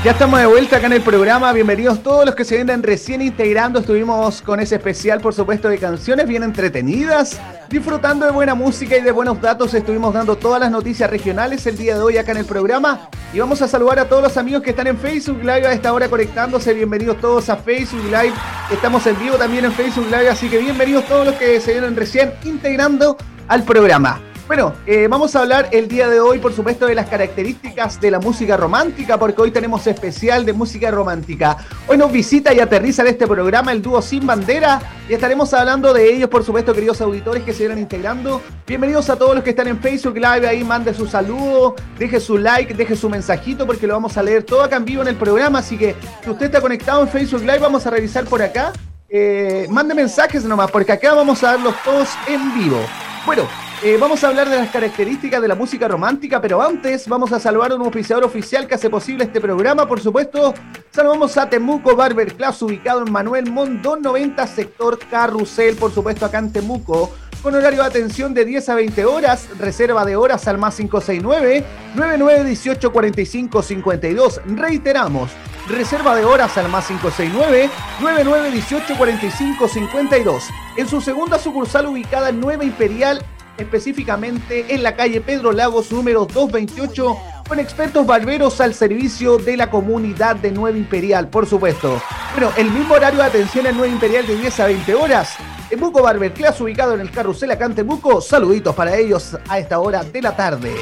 Ya 0.04 0.10
estamos 0.10 0.38
de 0.38 0.44
vuelta 0.44 0.76
acá 0.76 0.84
en 0.84 0.92
el 0.92 1.00
programa. 1.00 1.50
Bienvenidos 1.54 2.02
todos 2.02 2.26
los 2.26 2.34
que 2.34 2.44
se 2.44 2.56
vienen 2.56 2.82
recién 2.82 3.22
integrando. 3.22 3.78
Estuvimos 3.78 4.42
con 4.42 4.60
ese 4.60 4.74
especial, 4.74 5.18
por 5.18 5.32
supuesto, 5.32 5.70
de 5.70 5.78
canciones 5.78 6.28
bien 6.28 6.42
entretenidas, 6.42 7.40
disfrutando 7.70 8.26
de 8.26 8.32
buena 8.32 8.54
música 8.54 8.98
y 8.98 9.00
de 9.00 9.10
buenos 9.10 9.40
datos. 9.40 9.72
Estuvimos 9.72 10.12
dando 10.12 10.36
todas 10.36 10.60
las 10.60 10.70
noticias 10.70 11.08
regionales 11.08 11.66
el 11.66 11.78
día 11.78 11.94
de 11.94 12.02
hoy 12.02 12.18
acá 12.18 12.32
en 12.32 12.36
el 12.36 12.44
programa. 12.44 13.08
Y 13.32 13.38
vamos 13.38 13.62
a 13.62 13.66
saludar 13.66 13.98
a 13.98 14.06
todos 14.06 14.22
los 14.22 14.36
amigos 14.36 14.62
que 14.62 14.70
están 14.70 14.88
en 14.88 14.98
Facebook 14.98 15.38
Live 15.38 15.66
a 15.66 15.72
esta 15.72 15.90
hora 15.94 16.06
conectándose. 16.10 16.74
Bienvenidos 16.74 17.18
todos 17.18 17.48
a 17.48 17.56
Facebook 17.56 18.04
Live. 18.04 18.34
Estamos 18.70 19.06
en 19.06 19.18
vivo 19.18 19.36
también 19.36 19.64
en 19.64 19.72
Facebook 19.72 20.08
Live, 20.10 20.28
así 20.28 20.50
que 20.50 20.58
bienvenidos 20.58 21.06
todos 21.06 21.24
los 21.24 21.34
que 21.36 21.62
se 21.62 21.72
vienen 21.72 21.96
recién 21.96 22.34
integrando 22.44 23.16
al 23.48 23.62
programa. 23.62 24.20
Bueno, 24.46 24.74
eh, 24.86 25.08
vamos 25.08 25.34
a 25.34 25.40
hablar 25.40 25.70
el 25.72 25.88
día 25.88 26.06
de 26.06 26.20
hoy, 26.20 26.38
por 26.38 26.52
supuesto, 26.52 26.84
de 26.84 26.94
las 26.94 27.08
características 27.08 27.98
de 27.98 28.10
la 28.10 28.18
música 28.18 28.58
romántica, 28.58 29.18
porque 29.18 29.40
hoy 29.40 29.50
tenemos 29.50 29.86
especial 29.86 30.44
de 30.44 30.52
música 30.52 30.90
romántica. 30.90 31.56
Hoy 31.86 31.96
nos 31.96 32.12
visita 32.12 32.52
y 32.52 32.60
aterriza 32.60 33.00
en 33.00 33.08
este 33.08 33.26
programa 33.26 33.72
el 33.72 33.80
dúo 33.80 34.02
Sin 34.02 34.26
Bandera 34.26 34.82
y 35.08 35.14
estaremos 35.14 35.54
hablando 35.54 35.94
de 35.94 36.12
ellos, 36.12 36.28
por 36.28 36.44
supuesto, 36.44 36.74
queridos 36.74 37.00
auditores 37.00 37.42
que 37.42 37.54
se 37.54 37.64
irán 37.64 37.78
integrando. 37.78 38.42
Bienvenidos 38.66 39.08
a 39.08 39.16
todos 39.16 39.34
los 39.34 39.42
que 39.42 39.50
están 39.50 39.66
en 39.66 39.80
Facebook 39.80 40.16
Live, 40.16 40.46
ahí 40.46 40.62
mande 40.62 40.92
su 40.92 41.06
saludo, 41.06 41.74
deje 41.98 42.20
su 42.20 42.36
like, 42.36 42.74
deje 42.74 42.96
su 42.96 43.08
mensajito, 43.08 43.66
porque 43.66 43.86
lo 43.86 43.94
vamos 43.94 44.18
a 44.18 44.22
leer 44.22 44.42
todo 44.42 44.62
acá 44.62 44.76
en 44.76 44.84
vivo 44.84 45.00
en 45.00 45.08
el 45.08 45.16
programa. 45.16 45.60
Así 45.60 45.78
que 45.78 45.96
si 46.22 46.28
usted 46.28 46.46
está 46.46 46.60
conectado 46.60 47.00
en 47.00 47.08
Facebook 47.08 47.40
Live, 47.40 47.60
vamos 47.60 47.86
a 47.86 47.90
revisar 47.90 48.26
por 48.26 48.42
acá. 48.42 48.74
Eh, 49.08 49.66
mande 49.70 49.94
mensajes 49.94 50.44
nomás, 50.44 50.70
porque 50.70 50.92
acá 50.92 51.14
vamos 51.14 51.42
a 51.42 51.52
darlos 51.52 51.74
todos 51.82 52.10
en 52.26 52.54
vivo. 52.58 52.80
Bueno, 53.24 53.48
Eh, 53.86 53.98
vamos 54.00 54.24
a 54.24 54.28
hablar 54.28 54.48
de 54.48 54.56
las 54.56 54.70
características 54.70 55.42
de 55.42 55.48
la 55.48 55.54
música 55.54 55.86
romántica, 55.86 56.40
pero 56.40 56.62
antes 56.62 57.06
vamos 57.06 57.32
a 57.32 57.38
saludar 57.38 57.72
a 57.72 57.74
un 57.74 57.82
oficiador 57.82 58.24
oficial 58.24 58.66
que 58.66 58.76
hace 58.76 58.88
posible 58.88 59.24
este 59.24 59.42
programa. 59.42 59.86
Por 59.86 60.00
supuesto, 60.00 60.54
saludamos 60.90 61.36
a 61.36 61.50
Temuco 61.50 61.94
Barber 61.94 62.32
Class, 62.32 62.62
ubicado 62.62 63.04
en 63.04 63.12
Manuel 63.12 63.52
Mondón 63.52 64.00
90, 64.00 64.46
sector 64.46 64.98
Carrusel, 64.98 65.76
por 65.76 65.92
supuesto, 65.92 66.24
acá 66.24 66.38
en 66.38 66.50
Temuco. 66.50 67.12
Con 67.42 67.54
horario 67.54 67.82
de 67.82 67.88
atención 67.88 68.32
de 68.32 68.46
10 68.46 68.70
a 68.70 68.74
20 68.76 69.04
horas, 69.04 69.48
reserva 69.58 70.06
de 70.06 70.16
horas 70.16 70.48
al 70.48 70.56
más 70.56 70.76
569 70.76 71.62
9918 71.94 72.90
45 72.90 73.62
52. 73.62 74.40
Reiteramos, 74.46 75.30
reserva 75.68 76.16
de 76.16 76.24
horas 76.24 76.56
al 76.56 76.70
más 76.70 76.86
569 76.86 77.68
9918 78.00 78.96
45 78.96 79.68
52. 79.68 80.44
En 80.78 80.88
su 80.88 81.02
segunda 81.02 81.38
sucursal 81.38 81.84
ubicada 81.84 82.30
en 82.30 82.40
Nueva 82.40 82.64
Imperial, 82.64 83.22
específicamente 83.58 84.74
en 84.74 84.82
la 84.82 84.96
calle 84.96 85.20
Pedro 85.20 85.52
Lagos 85.52 85.92
número 85.92 86.26
228, 86.26 87.16
con 87.48 87.58
expertos 87.58 88.06
barberos 88.06 88.60
al 88.60 88.74
servicio 88.74 89.38
de 89.38 89.56
la 89.56 89.70
comunidad 89.70 90.36
de 90.36 90.50
Nueva 90.50 90.76
Imperial, 90.76 91.28
por 91.28 91.46
supuesto. 91.46 92.00
Bueno, 92.32 92.52
el 92.56 92.70
mismo 92.70 92.94
horario 92.94 93.20
de 93.20 93.26
atención 93.26 93.66
en 93.66 93.76
Nueva 93.76 93.92
Imperial 93.92 94.26
de 94.26 94.36
10 94.36 94.60
a 94.60 94.66
20 94.66 94.94
horas. 94.94 95.36
Temuco 95.68 96.02
Barber 96.02 96.32
Class, 96.32 96.60
ubicado 96.60 96.94
en 96.94 97.00
el 97.00 97.10
carrusel 97.10 97.50
acá 97.50 97.66
en 97.66 97.74
Temuco. 97.74 98.20
Saluditos 98.20 98.74
para 98.74 98.96
ellos 98.96 99.36
a 99.48 99.58
esta 99.58 99.78
hora 99.78 100.04
de 100.04 100.22
la 100.22 100.36
tarde. 100.36 100.74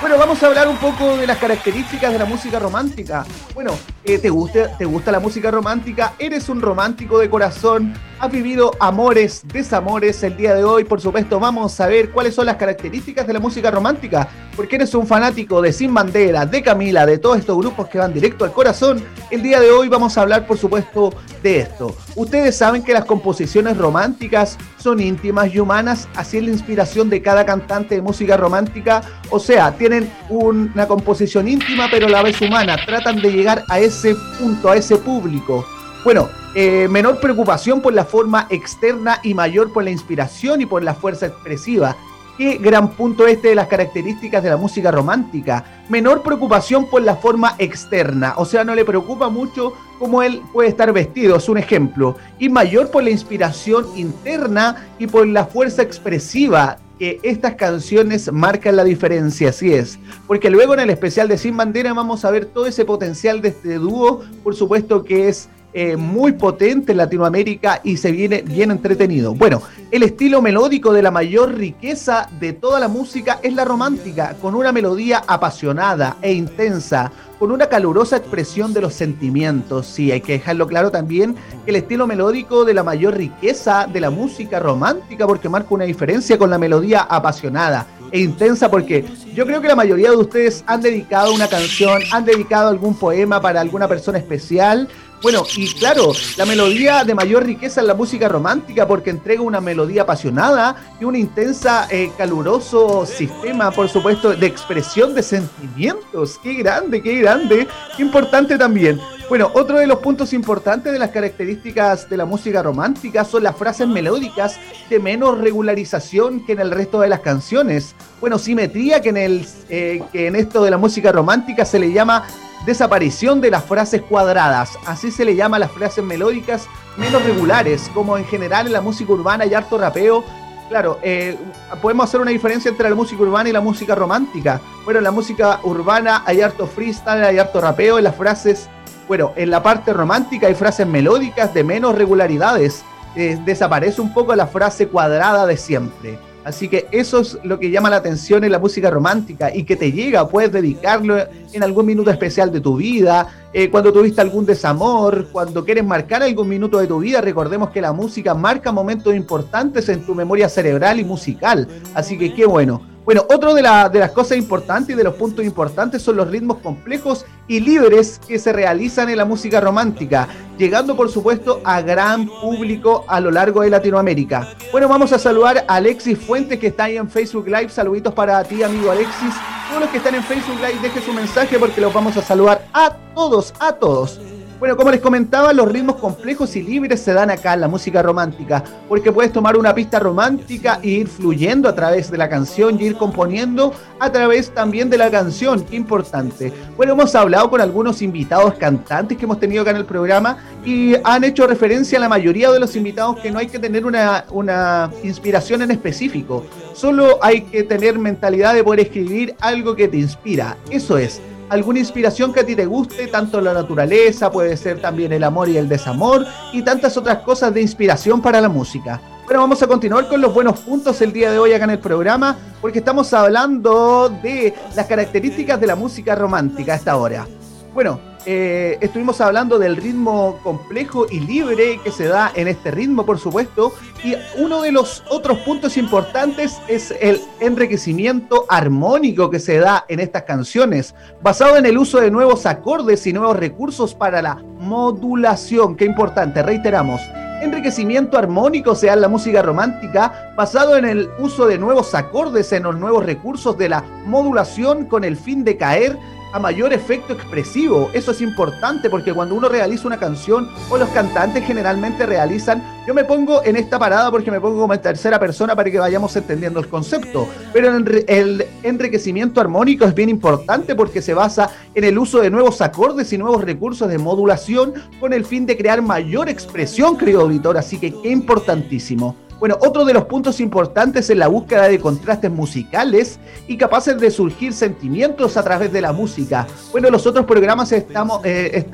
Bueno, 0.00 0.18
vamos 0.18 0.42
a 0.42 0.46
hablar 0.48 0.68
un 0.68 0.76
poco 0.76 1.16
de 1.16 1.26
las 1.26 1.38
características 1.38 2.12
de 2.12 2.18
la 2.18 2.24
música 2.24 2.58
romántica. 2.58 3.24
Bueno, 3.54 3.72
¿te, 4.04 4.28
gusta, 4.30 4.76
¿te 4.76 4.84
gusta 4.84 5.10
la 5.10 5.18
música 5.20 5.50
romántica? 5.50 6.12
¿Eres 6.18 6.48
un 6.48 6.60
romántico 6.60 7.18
de 7.18 7.30
corazón? 7.30 7.94
¿Has 8.20 8.30
vivido 8.30 8.70
amores, 8.78 9.42
desamores 9.52 10.22
el 10.22 10.36
día 10.36 10.54
de 10.54 10.62
hoy? 10.64 10.84
Por 10.84 11.00
supuesto, 11.00 11.40
vamos 11.40 11.78
a 11.80 11.86
ver 11.86 12.10
cuáles 12.10 12.34
son 12.34 12.46
las 12.46 12.56
características 12.56 13.26
de 13.26 13.32
la 13.32 13.40
música 13.40 13.70
romántica. 13.70 14.28
Porque 14.56 14.76
eres 14.76 14.94
un 14.94 15.04
fanático 15.06 15.60
de 15.60 15.72
Sin 15.72 15.92
Bandera, 15.92 16.46
de 16.46 16.62
Camila, 16.62 17.04
de 17.06 17.18
todos 17.18 17.38
estos 17.38 17.58
grupos 17.58 17.88
que 17.88 17.98
van 17.98 18.12
directo 18.14 18.44
al 18.44 18.52
corazón. 18.52 19.02
El 19.30 19.42
día 19.42 19.58
de 19.60 19.70
hoy 19.72 19.88
vamos 19.88 20.16
a 20.16 20.22
hablar, 20.22 20.46
por 20.46 20.56
supuesto, 20.58 21.12
de 21.42 21.58
esto. 21.60 21.96
Ustedes 22.14 22.56
saben 22.56 22.84
que 22.84 22.92
las 22.92 23.04
composiciones 23.04 23.76
románticas 23.76 24.56
son 24.78 25.00
íntimas 25.00 25.52
y 25.52 25.58
humanas, 25.58 26.08
así 26.14 26.38
es 26.38 26.44
la 26.44 26.50
inspiración 26.50 27.10
de 27.10 27.20
cada 27.20 27.44
cantante 27.44 27.96
de 27.96 28.02
música 28.02 28.36
romántica. 28.36 29.02
O 29.30 29.40
sea, 29.40 29.72
tienen 29.72 30.08
un- 30.28 30.70
una 30.72 30.86
composición 30.86 31.48
íntima 31.48 31.88
pero 31.90 32.06
a 32.06 32.10
la 32.10 32.22
vez 32.22 32.40
humana. 32.40 32.76
Tratan 32.86 33.20
de 33.20 33.32
llegar 33.32 33.64
a 33.68 33.80
ese 33.80 33.93
punto, 34.38 34.70
a 34.70 34.76
ese 34.76 34.96
público. 34.96 35.66
Bueno, 36.04 36.28
eh, 36.54 36.86
menor 36.88 37.20
preocupación 37.20 37.80
por 37.80 37.94
la 37.94 38.04
forma 38.04 38.46
externa 38.50 39.20
y 39.22 39.34
mayor 39.34 39.72
por 39.72 39.84
la 39.84 39.90
inspiración 39.90 40.60
y 40.60 40.66
por 40.66 40.82
la 40.82 40.94
fuerza 40.94 41.26
expresiva. 41.26 41.96
Qué 42.36 42.58
gran 42.58 42.90
punto 42.90 43.26
este 43.26 43.48
de 43.48 43.54
las 43.54 43.68
características 43.68 44.42
de 44.42 44.50
la 44.50 44.56
música 44.56 44.90
romántica. 44.90 45.64
Menor 45.88 46.22
preocupación 46.22 46.90
por 46.90 47.02
la 47.02 47.16
forma 47.16 47.54
externa, 47.58 48.34
o 48.36 48.44
sea, 48.44 48.64
no 48.64 48.74
le 48.74 48.84
preocupa 48.84 49.28
mucho 49.28 49.72
cómo 49.98 50.22
él 50.22 50.42
puede 50.52 50.68
estar 50.68 50.92
vestido, 50.92 51.36
es 51.36 51.48
un 51.48 51.58
ejemplo. 51.58 52.16
Y 52.38 52.48
mayor 52.48 52.90
por 52.90 53.04
la 53.04 53.10
inspiración 53.10 53.86
interna 53.94 54.88
y 54.98 55.06
por 55.06 55.26
la 55.28 55.46
fuerza 55.46 55.82
expresiva 55.82 56.78
que 56.98 57.20
estas 57.22 57.54
canciones 57.54 58.32
marcan 58.32 58.76
la 58.76 58.84
diferencia, 58.84 59.50
así 59.50 59.72
es. 59.72 59.98
Porque 60.26 60.50
luego 60.50 60.74
en 60.74 60.80
el 60.80 60.90
especial 60.90 61.28
de 61.28 61.38
Sin 61.38 61.56
Bandera 61.56 61.92
vamos 61.92 62.24
a 62.24 62.30
ver 62.30 62.46
todo 62.46 62.66
ese 62.66 62.84
potencial 62.84 63.40
de 63.40 63.48
este 63.48 63.74
dúo, 63.74 64.22
por 64.42 64.54
supuesto 64.54 65.04
que 65.04 65.28
es 65.28 65.48
eh, 65.76 65.96
muy 65.96 66.32
potente 66.32 66.92
en 66.92 66.98
Latinoamérica 66.98 67.80
y 67.82 67.96
se 67.96 68.12
viene 68.12 68.42
bien 68.42 68.70
entretenido. 68.70 69.34
Bueno, 69.34 69.60
el 69.90 70.04
estilo 70.04 70.40
melódico 70.40 70.92
de 70.92 71.02
la 71.02 71.10
mayor 71.10 71.54
riqueza 71.54 72.28
de 72.38 72.52
toda 72.52 72.78
la 72.78 72.86
música 72.86 73.40
es 73.42 73.54
la 73.54 73.64
romántica, 73.64 74.36
con 74.40 74.54
una 74.54 74.70
melodía 74.70 75.24
apasionada 75.26 76.16
e 76.22 76.32
intensa, 76.32 77.10
con 77.40 77.50
una 77.50 77.66
calurosa 77.66 78.16
expresión 78.16 78.72
de 78.72 78.82
los 78.82 78.94
sentimientos. 78.94 79.86
Sí, 79.86 80.12
hay 80.12 80.20
que 80.20 80.34
dejarlo 80.34 80.68
claro 80.68 80.92
también 80.92 81.34
el 81.66 81.76
estilo 81.76 82.06
melódico 82.06 82.64
de 82.64 82.74
la 82.74 82.84
mayor 82.84 83.16
riqueza 83.16 83.88
de 83.92 84.00
la 84.00 84.10
música 84.10 84.60
romántica, 84.60 85.26
porque 85.26 85.48
marca 85.48 85.74
una 85.74 85.84
diferencia 85.84 86.38
con 86.38 86.50
la 86.50 86.58
melodía 86.58 87.00
apasionada 87.00 87.86
e 88.12 88.20
intensa, 88.20 88.70
porque 88.70 89.04
yo 89.34 89.44
creo 89.44 89.60
que 89.60 89.66
la 89.66 89.74
mayoría 89.74 90.10
de 90.10 90.16
ustedes 90.16 90.62
han 90.68 90.80
dedicado 90.80 91.34
una 91.34 91.48
canción, 91.48 92.00
han 92.12 92.24
dedicado 92.24 92.68
algún 92.68 92.94
poema 92.94 93.40
para 93.40 93.60
alguna 93.60 93.88
persona 93.88 94.18
especial. 94.18 94.88
Bueno, 95.22 95.44
y 95.56 95.72
claro, 95.72 96.12
la 96.36 96.44
melodía 96.44 97.02
de 97.02 97.14
mayor 97.14 97.46
riqueza 97.46 97.80
es 97.80 97.86
la 97.86 97.94
música 97.94 98.28
romántica 98.28 98.86
porque 98.86 99.08
entrega 99.08 99.40
una 99.40 99.60
melodía 99.60 100.02
apasionada 100.02 100.94
y 101.00 101.04
un 101.04 101.16
intensa, 101.16 101.88
eh, 101.90 102.12
caluroso 102.18 103.06
sistema, 103.06 103.70
por 103.70 103.88
supuesto, 103.88 104.34
de 104.34 104.46
expresión 104.46 105.14
de 105.14 105.22
sentimientos. 105.22 106.38
Qué 106.42 106.54
grande, 106.54 107.00
qué 107.00 107.20
grande, 107.20 107.66
qué 107.96 108.02
importante 108.02 108.58
también. 108.58 109.00
Bueno, 109.26 109.50
otro 109.54 109.78
de 109.78 109.86
los 109.86 110.00
puntos 110.00 110.34
importantes 110.34 110.92
de 110.92 110.98
las 110.98 111.10
características 111.10 112.10
de 112.10 112.18
la 112.18 112.26
música 112.26 112.62
romántica 112.62 113.24
son 113.24 113.44
las 113.44 113.56
frases 113.56 113.88
melódicas 113.88 114.60
de 114.90 114.98
menos 114.98 115.38
regularización 115.38 116.44
que 116.44 116.52
en 116.52 116.60
el 116.60 116.70
resto 116.70 117.00
de 117.00 117.08
las 117.08 117.20
canciones. 117.20 117.94
Bueno, 118.20 118.38
simetría 118.38 119.00
que 119.00 119.08
en, 119.08 119.16
el, 119.16 119.46
eh, 119.70 120.02
que 120.12 120.26
en 120.26 120.36
esto 120.36 120.62
de 120.62 120.70
la 120.70 120.76
música 120.76 121.10
romántica 121.10 121.64
se 121.64 121.78
le 121.78 121.90
llama 121.90 122.26
desaparición 122.64 123.40
de 123.40 123.50
las 123.50 123.64
frases 123.64 124.02
cuadradas. 124.02 124.78
Así 124.86 125.10
se 125.10 125.24
le 125.24 125.36
llama 125.36 125.56
a 125.56 125.60
las 125.60 125.72
frases 125.72 126.04
melódicas 126.04 126.66
menos 126.96 127.24
regulares, 127.24 127.90
como 127.92 128.16
en 128.16 128.24
general 128.24 128.66
en 128.66 128.72
la 128.72 128.80
música 128.80 129.12
urbana 129.12 129.46
y 129.46 129.54
harto 129.54 129.78
rapeo. 129.78 130.24
Claro, 130.68 130.98
eh, 131.02 131.36
podemos 131.82 132.08
hacer 132.08 132.20
una 132.20 132.30
diferencia 132.30 132.70
entre 132.70 132.88
la 132.88 132.94
música 132.94 133.22
urbana 133.22 133.50
y 133.50 133.52
la 133.52 133.60
música 133.60 133.94
romántica. 133.94 134.60
Bueno, 134.84 134.98
en 134.98 135.04
la 135.04 135.10
música 135.10 135.60
urbana 135.62 136.22
hay 136.24 136.40
harto 136.40 136.66
freestyle, 136.66 137.24
hay 137.24 137.38
harto 137.38 137.60
rapeo, 137.60 137.98
en 137.98 138.04
las 138.04 138.16
frases, 138.16 138.68
bueno, 139.06 139.32
en 139.36 139.50
la 139.50 139.62
parte 139.62 139.92
romántica 139.92 140.46
hay 140.46 140.54
frases 140.54 140.86
melódicas 140.86 141.52
de 141.52 141.64
menos 141.64 141.94
regularidades. 141.94 142.82
Eh, 143.14 143.38
desaparece 143.44 144.00
un 144.00 144.12
poco 144.12 144.34
la 144.34 144.46
frase 144.46 144.88
cuadrada 144.88 145.46
de 145.46 145.56
siempre. 145.56 146.18
Así 146.44 146.68
que 146.68 146.86
eso 146.90 147.20
es 147.20 147.38
lo 147.42 147.58
que 147.58 147.70
llama 147.70 147.90
la 147.90 147.96
atención 147.96 148.44
en 148.44 148.52
la 148.52 148.58
música 148.58 148.90
romántica 148.90 149.54
y 149.54 149.64
que 149.64 149.76
te 149.76 149.90
llega, 149.90 150.28
puedes 150.28 150.52
dedicarlo 150.52 151.16
en 151.52 151.62
algún 151.62 151.86
minuto 151.86 152.10
especial 152.10 152.52
de 152.52 152.60
tu 152.60 152.76
vida, 152.76 153.26
eh, 153.52 153.70
cuando 153.70 153.92
tuviste 153.92 154.20
algún 154.20 154.44
desamor, 154.44 155.28
cuando 155.32 155.64
quieres 155.64 155.84
marcar 155.84 156.22
algún 156.22 156.48
minuto 156.48 156.78
de 156.78 156.86
tu 156.86 156.98
vida, 156.98 157.20
recordemos 157.20 157.70
que 157.70 157.80
la 157.80 157.92
música 157.92 158.34
marca 158.34 158.72
momentos 158.72 159.14
importantes 159.14 159.88
en 159.88 160.04
tu 160.04 160.14
memoria 160.14 160.48
cerebral 160.48 161.00
y 161.00 161.04
musical. 161.04 161.66
Así 161.94 162.18
que 162.18 162.34
qué 162.34 162.46
bueno. 162.46 162.93
Bueno, 163.04 163.26
otro 163.28 163.52
de, 163.52 163.60
la- 163.60 163.88
de 163.90 163.98
las 163.98 164.12
cosas 164.12 164.38
importantes 164.38 164.94
y 164.94 164.96
de 164.96 165.04
los 165.04 165.14
puntos 165.14 165.44
importantes 165.44 166.00
son 166.00 166.16
los 166.16 166.28
ritmos 166.30 166.58
complejos 166.58 167.26
y 167.46 167.60
libres 167.60 168.18
que 168.26 168.38
se 168.38 168.50
realizan 168.52 169.10
en 169.10 169.18
la 169.18 169.26
música 169.26 169.60
romántica, 169.60 170.26
llegando 170.56 170.96
por 170.96 171.10
supuesto 171.10 171.60
a 171.64 171.82
gran 171.82 172.26
público 172.26 173.04
a 173.06 173.20
lo 173.20 173.30
largo 173.30 173.60
de 173.60 173.68
Latinoamérica. 173.68 174.48
Bueno, 174.72 174.88
vamos 174.88 175.12
a 175.12 175.18
saludar 175.18 175.66
a 175.68 175.74
Alexis 175.74 176.18
Fuentes 176.18 176.58
que 176.58 176.68
está 176.68 176.84
ahí 176.84 176.96
en 176.96 177.10
Facebook 177.10 177.46
Live. 177.46 177.68
Saluditos 177.68 178.14
para 178.14 178.42
ti, 178.44 178.62
amigo 178.62 178.90
Alexis. 178.90 179.34
Todos 179.68 179.82
los 179.82 179.90
que 179.90 179.98
están 179.98 180.14
en 180.14 180.22
Facebook 180.22 180.56
Live, 180.56 180.78
dejen 180.80 181.02
su 181.02 181.12
mensaje 181.12 181.58
porque 181.58 181.80
los 181.82 181.92
vamos 181.92 182.16
a 182.16 182.22
saludar 182.22 182.66
a 182.72 182.96
todos, 183.14 183.52
a 183.60 183.72
todos. 183.72 184.18
Bueno, 184.64 184.78
como 184.78 184.92
les 184.92 185.02
comentaba, 185.02 185.52
los 185.52 185.70
ritmos 185.70 185.96
complejos 185.96 186.56
y 186.56 186.62
libres 186.62 187.02
se 187.02 187.12
dan 187.12 187.28
acá 187.28 187.52
en 187.52 187.60
la 187.60 187.68
música 187.68 188.00
romántica, 188.00 188.64
porque 188.88 189.12
puedes 189.12 189.30
tomar 189.30 189.58
una 189.58 189.74
pista 189.74 189.98
romántica 189.98 190.80
e 190.82 190.88
ir 190.88 191.06
fluyendo 191.06 191.68
a 191.68 191.74
través 191.74 192.10
de 192.10 192.16
la 192.16 192.30
canción 192.30 192.80
y 192.80 192.84
ir 192.84 192.96
componiendo 192.96 193.74
a 194.00 194.10
través 194.10 194.54
también 194.54 194.88
de 194.88 194.96
la 194.96 195.10
canción, 195.10 195.62
qué 195.66 195.76
importante. 195.76 196.50
Bueno, 196.78 196.94
hemos 196.94 197.14
hablado 197.14 197.50
con 197.50 197.60
algunos 197.60 198.00
invitados 198.00 198.54
cantantes 198.54 199.18
que 199.18 199.26
hemos 199.26 199.38
tenido 199.38 199.60
acá 199.60 199.72
en 199.72 199.76
el 199.76 199.84
programa 199.84 200.38
y 200.64 200.94
han 201.04 201.24
hecho 201.24 201.46
referencia 201.46 201.98
a 201.98 202.00
la 202.00 202.08
mayoría 202.08 202.50
de 202.50 202.58
los 202.58 202.74
invitados 202.74 203.20
que 203.20 203.30
no 203.30 203.40
hay 203.40 203.48
que 203.48 203.58
tener 203.58 203.84
una, 203.84 204.24
una 204.30 204.90
inspiración 205.02 205.60
en 205.60 205.72
específico, 205.72 206.42
solo 206.72 207.18
hay 207.20 207.42
que 207.42 207.64
tener 207.64 207.98
mentalidad 207.98 208.54
de 208.54 208.64
poder 208.64 208.80
escribir 208.80 209.34
algo 209.40 209.76
que 209.76 209.88
te 209.88 209.98
inspira, 209.98 210.56
eso 210.70 210.96
es 210.96 211.20
alguna 211.48 211.78
inspiración 211.78 212.32
que 212.32 212.40
a 212.40 212.46
ti 212.46 212.56
te 212.56 212.66
guste, 212.66 213.06
tanto 213.06 213.40
la 213.40 213.52
naturaleza, 213.52 214.30
puede 214.30 214.56
ser 214.56 214.80
también 214.80 215.12
el 215.12 215.24
amor 215.24 215.48
y 215.48 215.56
el 215.56 215.68
desamor, 215.68 216.26
y 216.52 216.62
tantas 216.62 216.96
otras 216.96 217.18
cosas 217.18 217.52
de 217.52 217.60
inspiración 217.60 218.20
para 218.20 218.40
la 218.40 218.48
música. 218.48 219.00
Bueno, 219.24 219.40
vamos 219.40 219.62
a 219.62 219.66
continuar 219.66 220.06
con 220.08 220.20
los 220.20 220.34
buenos 220.34 220.60
puntos 220.60 221.00
el 221.00 221.12
día 221.12 221.32
de 221.32 221.38
hoy 221.38 221.52
acá 221.52 221.64
en 221.64 221.70
el 221.70 221.78
programa, 221.78 222.36
porque 222.60 222.80
estamos 222.80 223.12
hablando 223.14 224.10
de 224.22 224.54
las 224.76 224.86
características 224.86 225.60
de 225.60 225.66
la 225.66 225.76
música 225.76 226.14
romántica 226.14 226.74
a 226.74 226.76
esta 226.76 226.96
hora. 226.96 227.26
Bueno, 227.72 227.98
eh, 228.26 228.78
estuvimos 228.80 229.20
hablando 229.20 229.58
del 229.58 229.76
ritmo 229.76 230.38
complejo 230.42 231.06
y 231.10 231.20
libre 231.20 231.78
que 231.82 231.90
se 231.90 232.06
da 232.06 232.32
en 232.34 232.48
este 232.48 232.70
ritmo, 232.70 233.04
por 233.04 233.18
supuesto, 233.18 233.72
y 234.02 234.14
uno 234.38 234.62
de 234.62 234.72
los 234.72 235.02
otros 235.08 235.38
puntos 235.38 235.76
importantes 235.76 236.58
es 236.68 236.94
el 237.00 237.20
enriquecimiento 237.40 238.46
armónico 238.48 239.30
que 239.30 239.40
se 239.40 239.58
da 239.58 239.84
en 239.88 240.00
estas 240.00 240.22
canciones, 240.22 240.94
basado 241.22 241.56
en 241.56 241.66
el 241.66 241.78
uso 241.78 242.00
de 242.00 242.10
nuevos 242.10 242.46
acordes 242.46 243.06
y 243.06 243.12
nuevos 243.12 243.36
recursos 243.36 243.94
para 243.94 244.22
la 244.22 244.36
modulación. 244.58 245.76
Qué 245.76 245.84
importante, 245.84 246.42
reiteramos, 246.42 247.00
enriquecimiento 247.42 248.18
armónico, 248.18 248.72
o 248.72 248.74
sea, 248.74 248.96
la 248.96 249.08
música 249.08 249.42
romántica, 249.42 250.32
basado 250.36 250.76
en 250.76 250.84
el 250.84 251.10
uso 251.18 251.46
de 251.46 251.58
nuevos 251.58 251.94
acordes, 251.94 252.52
en 252.52 252.64
los 252.64 252.76
nuevos 252.76 253.04
recursos 253.04 253.56
de 253.58 253.68
la 253.68 253.84
modulación 254.06 254.86
con 254.86 255.04
el 255.04 255.16
fin 255.16 255.44
de 255.44 255.56
caer 255.56 255.98
a 256.34 256.40
mayor 256.40 256.72
efecto 256.72 257.12
expresivo. 257.12 257.90
Eso 257.92 258.10
es 258.10 258.20
importante 258.20 258.90
porque 258.90 259.14
cuando 259.14 259.36
uno 259.36 259.48
realiza 259.48 259.86
una 259.86 259.98
canción 260.00 260.50
o 260.68 260.76
los 260.76 260.88
cantantes 260.88 261.44
generalmente 261.44 262.06
realizan, 262.06 262.60
yo 262.88 262.92
me 262.92 263.04
pongo 263.04 263.44
en 263.44 263.54
esta 263.54 263.78
parada 263.78 264.10
porque 264.10 264.32
me 264.32 264.40
pongo 264.40 264.60
como 264.62 264.74
en 264.74 264.82
tercera 264.82 265.20
persona 265.20 265.54
para 265.54 265.70
que 265.70 265.78
vayamos 265.78 266.14
entendiendo 266.16 266.58
el 266.58 266.68
concepto, 266.68 267.28
pero 267.52 267.68
el, 267.68 267.84
enri- 267.84 268.04
el 268.08 268.44
enriquecimiento 268.64 269.40
armónico 269.40 269.84
es 269.84 269.94
bien 269.94 270.08
importante 270.08 270.74
porque 270.74 271.00
se 271.00 271.14
basa 271.14 271.50
en 271.72 271.84
el 271.84 271.96
uso 271.96 272.18
de 272.20 272.30
nuevos 272.30 272.60
acordes 272.60 273.12
y 273.12 273.18
nuevos 273.18 273.44
recursos 273.44 273.88
de 273.88 273.98
modulación 273.98 274.74
con 274.98 275.12
el 275.12 275.24
fin 275.24 275.46
de 275.46 275.56
crear 275.56 275.82
mayor 275.82 276.28
expresión, 276.28 276.98
querido 276.98 277.20
auditor, 277.20 277.56
así 277.56 277.78
que 277.78 277.92
qué 278.02 278.10
importantísimo. 278.10 279.14
Bueno, 279.38 279.58
otro 279.60 279.84
de 279.84 279.92
los 279.92 280.04
puntos 280.04 280.40
importantes 280.40 281.10
es 281.10 281.16
la 281.16 281.28
búsqueda 281.28 281.68
de 281.68 281.78
contrastes 281.78 282.30
musicales 282.30 283.18
y 283.46 283.56
capaces 283.56 283.98
de 283.98 284.10
surgir 284.10 284.52
sentimientos 284.52 285.36
a 285.36 285.42
través 285.42 285.72
de 285.72 285.80
la 285.80 285.92
música. 285.92 286.46
Bueno, 286.72 286.88
en 286.88 286.92
los 286.92 287.06
otros 287.06 287.26
programas 287.26 287.72
estamos, 287.72 288.24
eh, 288.24 288.66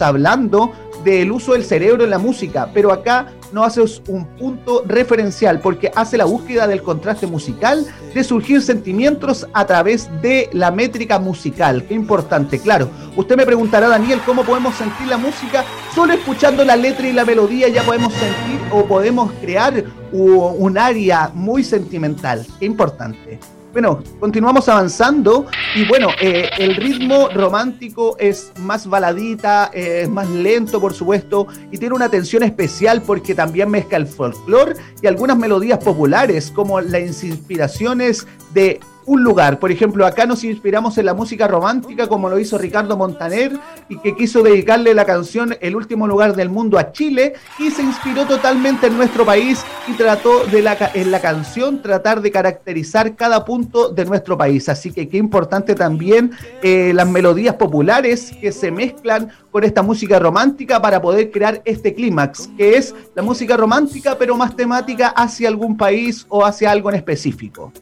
hablando 0.00 0.72
del 1.04 1.30
uso 1.30 1.52
del 1.52 1.64
cerebro 1.64 2.04
en 2.04 2.10
la 2.10 2.18
música, 2.18 2.70
pero 2.72 2.92
acá 2.92 3.26
no 3.52 3.62
hace 3.62 3.80
un 4.08 4.26
punto 4.38 4.82
referencial 4.86 5.60
porque 5.60 5.92
hace 5.94 6.16
la 6.16 6.24
búsqueda 6.24 6.66
del 6.66 6.82
contraste 6.82 7.26
musical, 7.26 7.86
de 8.12 8.24
surgir 8.24 8.62
sentimientos 8.62 9.46
a 9.52 9.66
través 9.66 10.08
de 10.22 10.48
la 10.52 10.70
métrica 10.70 11.18
musical. 11.18 11.84
Qué 11.84 11.94
importante, 11.94 12.58
claro. 12.58 12.88
Usted 13.16 13.36
me 13.36 13.46
preguntará, 13.46 13.88
Daniel, 13.88 14.20
¿cómo 14.26 14.42
podemos 14.42 14.74
sentir 14.74 15.06
la 15.06 15.18
música? 15.18 15.64
Solo 15.94 16.14
escuchando 16.14 16.64
la 16.64 16.76
letra 16.76 17.06
y 17.06 17.12
la 17.12 17.24
melodía 17.24 17.68
ya 17.68 17.84
podemos 17.84 18.12
sentir 18.12 18.60
o 18.72 18.84
podemos 18.86 19.30
crear 19.40 19.84
un 20.12 20.78
área 20.78 21.30
muy 21.32 21.62
sentimental. 21.62 22.44
Qué 22.58 22.66
importante. 22.66 23.38
Bueno, 23.74 24.04
continuamos 24.20 24.68
avanzando 24.68 25.46
y 25.74 25.84
bueno, 25.88 26.10
eh, 26.20 26.48
el 26.58 26.76
ritmo 26.76 27.28
romántico 27.34 28.16
es 28.20 28.52
más 28.60 28.86
baladita, 28.86 29.72
es 29.74 30.08
más 30.08 30.30
lento 30.30 30.80
por 30.80 30.94
supuesto 30.94 31.48
y 31.72 31.78
tiene 31.78 31.92
una 31.92 32.04
atención 32.04 32.44
especial 32.44 33.02
porque 33.02 33.34
también 33.34 33.68
mezcla 33.68 33.96
el 33.98 34.06
folclore 34.06 34.76
y 35.02 35.08
algunas 35.08 35.36
melodías 35.36 35.82
populares 35.82 36.52
como 36.52 36.80
las 36.80 37.24
inspiraciones 37.24 38.28
de 38.52 38.78
un 39.06 39.22
lugar. 39.22 39.58
Por 39.58 39.70
ejemplo, 39.70 40.06
acá 40.06 40.26
nos 40.26 40.44
inspiramos 40.44 40.98
en 40.98 41.06
la 41.06 41.14
música 41.14 41.46
romántica 41.46 42.06
como 42.06 42.28
lo 42.28 42.38
hizo 42.38 42.58
Ricardo 42.58 42.96
Montaner 42.96 43.52
y 43.88 43.98
que 43.98 44.14
quiso 44.14 44.42
dedicarle 44.42 44.94
la 44.94 45.04
canción 45.04 45.56
El 45.60 45.76
último 45.76 46.06
lugar 46.06 46.34
del 46.34 46.48
mundo 46.48 46.78
a 46.78 46.92
Chile 46.92 47.34
y 47.58 47.70
se 47.70 47.82
inspiró 47.82 48.26
totalmente 48.26 48.86
en 48.86 48.96
nuestro 48.96 49.24
país 49.24 49.64
y 49.86 49.92
trató 49.92 50.44
de 50.46 50.62
la, 50.62 50.76
en 50.94 51.10
la 51.10 51.20
canción 51.20 51.82
tratar 51.82 52.20
de 52.20 52.30
caracterizar 52.30 53.14
cada 53.16 53.44
punto 53.44 53.88
de 53.88 54.04
nuestro 54.04 54.36
país. 54.36 54.68
Así 54.68 54.92
que 54.92 55.08
qué 55.08 55.16
importante 55.16 55.74
también 55.74 56.32
eh, 56.62 56.92
las 56.94 57.08
melodías 57.08 57.54
populares 57.56 58.32
que 58.40 58.52
se 58.52 58.70
mezclan 58.70 59.30
con 59.50 59.64
esta 59.64 59.82
música 59.82 60.18
romántica 60.18 60.80
para 60.80 61.00
poder 61.00 61.30
crear 61.30 61.62
este 61.64 61.94
clímax, 61.94 62.48
que 62.56 62.76
es 62.76 62.94
la 63.14 63.22
música 63.22 63.56
romántica 63.56 64.16
pero 64.18 64.36
más 64.36 64.56
temática 64.56 65.08
hacia 65.08 65.48
algún 65.48 65.76
país 65.76 66.26
o 66.28 66.44
hacia 66.44 66.70
algo 66.70 66.90
en 66.90 66.96
específico. 66.96 67.72